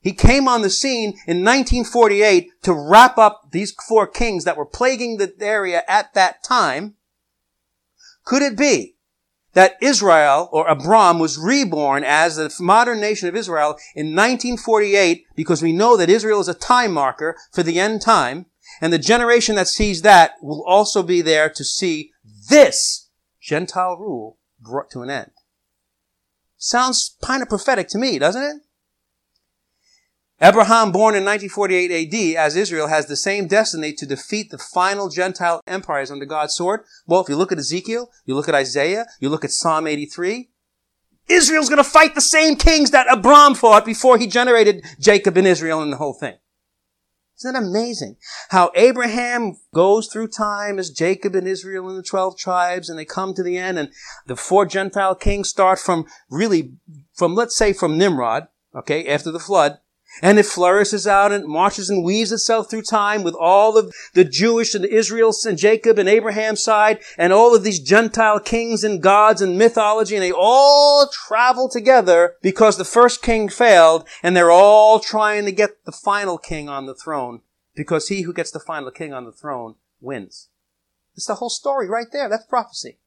[0.00, 4.64] he came on the scene in 1948 to wrap up these four kings that were
[4.64, 6.94] plaguing the area at that time.
[8.24, 8.94] Could it be
[9.54, 15.60] that Israel or Abram was reborn as the modern nation of Israel in 1948 because
[15.60, 18.46] we know that Israel is a time marker for the end time
[18.80, 22.12] and the generation that sees that will also be there to see
[22.48, 23.01] this
[23.42, 25.32] Gentile rule brought to an end.
[26.56, 28.56] Sounds kind of prophetic to me, doesn't it?
[30.40, 35.08] Abraham, born in 1948 AD, as Israel, has the same destiny to defeat the final
[35.08, 36.80] Gentile empires under God's sword.
[37.06, 40.50] Well, if you look at Ezekiel, you look at Isaiah, you look at Psalm 83,
[41.28, 45.46] Israel's going to fight the same kings that Abram fought before he generated Jacob and
[45.46, 46.36] Israel and the whole thing.
[47.44, 48.16] Isn't that amazing?
[48.50, 53.04] How Abraham goes through time as Jacob and Israel and the 12 tribes and they
[53.04, 53.90] come to the end and
[54.26, 56.74] the four Gentile kings start from really,
[57.14, 59.78] from let's say from Nimrod, okay, after the flood,
[60.20, 64.24] and it flourishes out and marches and weaves itself through time with all of the
[64.24, 69.02] Jewish and Israel and Jacob and Abraham's side and all of these Gentile kings and
[69.02, 74.50] gods and mythology and they all travel together because the first king failed and they're
[74.50, 77.40] all trying to get the final king on the throne
[77.74, 80.48] because he who gets the final king on the throne wins.
[81.14, 82.28] It's the whole story right there.
[82.28, 82.98] That's prophecy.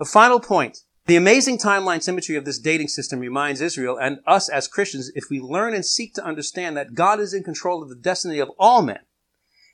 [0.00, 0.80] A final point.
[1.06, 5.30] The amazing timeline symmetry of this dating system reminds Israel and us as Christians if
[5.30, 8.50] we learn and seek to understand that God is in control of the destiny of
[8.58, 8.98] all men,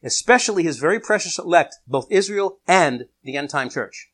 [0.02, 4.10] especially his very precious elect, both Israel and the end time church.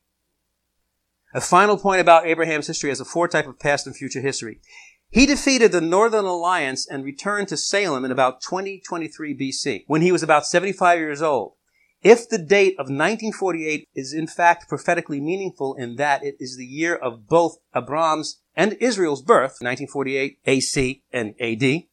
[1.33, 4.61] A final point about Abraham's history as a foretype of past and future history.
[5.09, 10.13] He defeated the Northern Alliance and returned to Salem in about 2023 BC when he
[10.13, 11.55] was about 75 years old.
[12.01, 16.65] If the date of 1948 is in fact prophetically meaningful in that it is the
[16.65, 21.83] year of both Abram's and Israel's birth, 1948 AC and AD,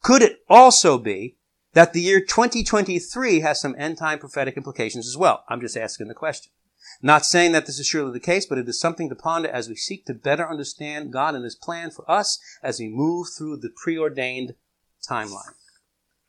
[0.00, 1.36] could it also be
[1.72, 5.44] that the year 2023 has some end time prophetic implications as well?
[5.48, 6.52] I'm just asking the question.
[7.00, 9.68] Not saying that this is surely the case, but it is something to ponder as
[9.68, 13.58] we seek to better understand God and His plan for us as we move through
[13.58, 14.54] the preordained
[15.08, 15.54] timeline.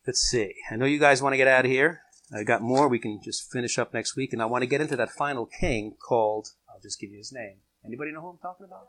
[0.05, 0.53] Let's see.
[0.71, 2.02] I know you guys want to get out of here.
[2.35, 4.81] I got more we can just finish up next week, and I want to get
[4.81, 6.49] into that final king called.
[6.67, 7.57] I'll just give you his name.
[7.85, 8.87] Anybody know who I'm talking about?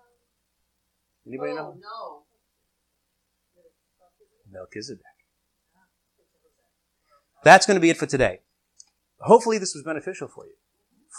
[1.26, 1.74] Anybody oh, know?
[1.80, 2.22] no.
[4.50, 5.02] Melchizedek.
[7.42, 8.40] That's going to be it for today.
[9.20, 10.54] Hopefully, this was beneficial for you.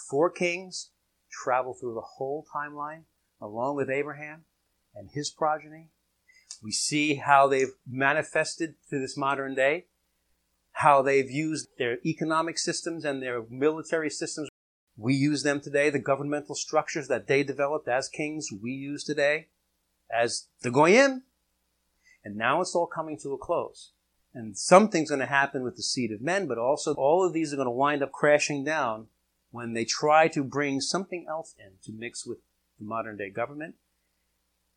[0.10, 0.90] Four kings
[1.32, 3.04] travel through the whole timeline
[3.42, 4.46] along with Abraham
[4.96, 5.90] and his progeny.
[6.64, 9.86] We see how they've manifested to this modern day
[10.76, 14.50] how they've used their economic systems and their military systems.
[14.98, 15.90] We use them today.
[15.90, 19.48] The governmental structures that they developed as kings, we use today
[20.12, 21.24] as the Goyim.
[22.26, 23.94] And now it's all coming to a close.
[24.34, 27.54] And something's going to happen with the seed of men, but also all of these
[27.54, 29.08] are going to wind up crashing down
[29.52, 32.40] when they try to bring something else in to mix with
[32.78, 33.76] the modern day government.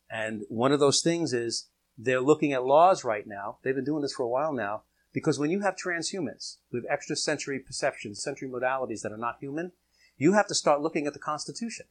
[0.09, 3.57] And one of those things is they're looking at laws right now.
[3.63, 4.83] They've been doing this for a while now
[5.13, 9.71] because when you have transhumans with extrasensory perceptions, sensory modalities that are not human,
[10.17, 11.87] you have to start looking at the Constitution.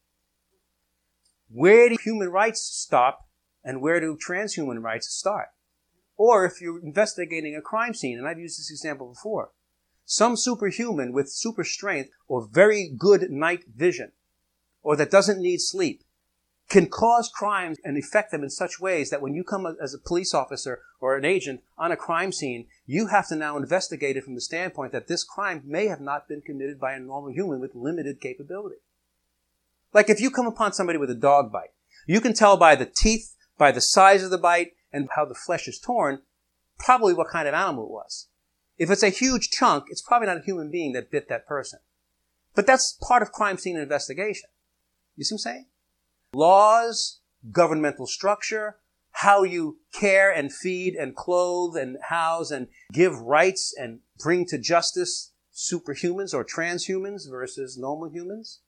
[1.50, 3.28] Where do human rights stop
[3.64, 5.48] and where do transhuman rights start?
[6.16, 9.52] Or if you're investigating a crime scene, and I've used this example before,
[10.04, 14.12] some superhuman with super strength or very good night vision,
[14.82, 16.02] or that doesn't need sleep,
[16.68, 19.98] can cause crimes and affect them in such ways that when you come as a
[19.98, 24.24] police officer or an agent on a crime scene, you have to now investigate it
[24.24, 27.58] from the standpoint that this crime may have not been committed by a normal human
[27.58, 28.76] with limited capability.
[29.94, 31.72] Like if you come upon somebody with a dog bite,
[32.06, 35.34] you can tell by the teeth, by the size of the bite, and how the
[35.34, 36.20] flesh is torn,
[36.78, 38.28] probably what kind of animal it was.
[38.76, 41.80] If it's a huge chunk, it's probably not a human being that bit that person.
[42.54, 44.50] But that's part of crime scene investigation.
[45.16, 45.66] You see what I'm saying?
[46.34, 47.20] Laws
[47.52, 48.76] governmental structure,
[49.12, 54.58] how you care and feed and clothe and house and give rights and bring to
[54.58, 58.60] justice superhumans or transhumans versus normal humans?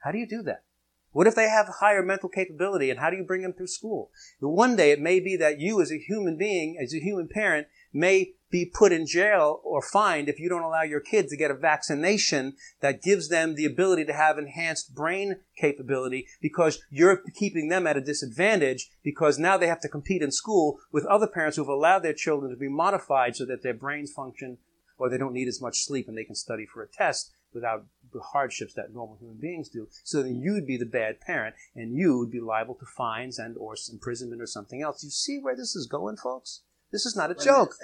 [0.00, 0.64] How do you do that?
[1.12, 4.10] What if they have higher mental capability and how do you bring them through school?
[4.40, 7.66] One day it may be that you as a human being, as a human parent,
[7.92, 11.50] may be put in jail or fined if you don't allow your kid to get
[11.50, 17.68] a vaccination that gives them the ability to have enhanced brain capability because you're keeping
[17.68, 21.56] them at a disadvantage because now they have to compete in school with other parents
[21.56, 24.58] who've allowed their children to be modified so that their brains function
[24.98, 27.84] or they don't need as much sleep and they can study for a test without
[28.12, 29.86] the hardships that normal human beings do.
[30.04, 33.56] So then you'd be the bad parent and you would be liable to fines and
[33.58, 35.04] or imprisonment or something else.
[35.04, 36.62] You see where this is going, folks?
[36.90, 37.74] This is not a joke.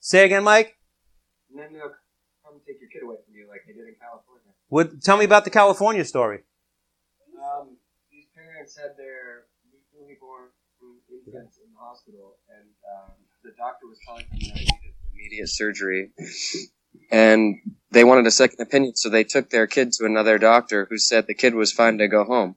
[0.00, 0.76] Say again, Mike.
[1.50, 1.92] And then they'll
[2.44, 4.52] come take your kid away from you, like they did in California.
[4.68, 5.02] What?
[5.02, 6.40] Tell me about the California story.
[7.36, 7.76] Um,
[8.10, 9.44] these parents had their
[9.92, 10.48] newly born
[11.10, 13.12] infants in the hospital, and um,
[13.44, 16.10] the doctor was telling them that they needed immediate surgery,
[17.10, 17.56] and
[17.90, 21.26] they wanted a second opinion, so they took their kid to another doctor who said
[21.26, 22.56] the kid was fine to go home.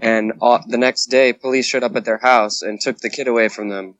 [0.00, 3.28] And all, the next day, police showed up at their house and took the kid
[3.28, 3.96] away from them.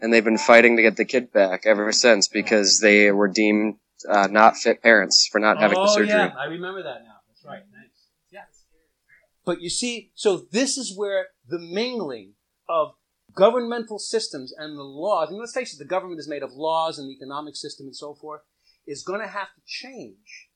[0.00, 3.76] And they've been fighting to get the kid back ever since because they were deemed
[4.08, 6.12] uh, not fit parents for not having the surgery.
[6.12, 7.16] Oh, yeah, I remember that now.
[7.28, 7.62] That's right.
[7.72, 8.08] Nice.
[8.30, 8.42] Yeah.
[9.44, 12.34] But you see, so this is where the mingling
[12.68, 12.92] of
[13.34, 16.98] governmental systems and the laws, and let's face it, the government is made of laws
[16.98, 18.42] and the economic system and so forth,
[18.86, 20.48] is going to have to change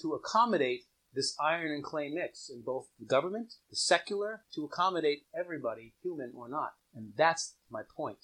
[0.00, 0.82] to accommodate
[1.16, 6.32] this iron and clay mix in both the government, the secular, to accommodate everybody, human
[6.36, 6.74] or not.
[6.94, 8.18] And that's my point.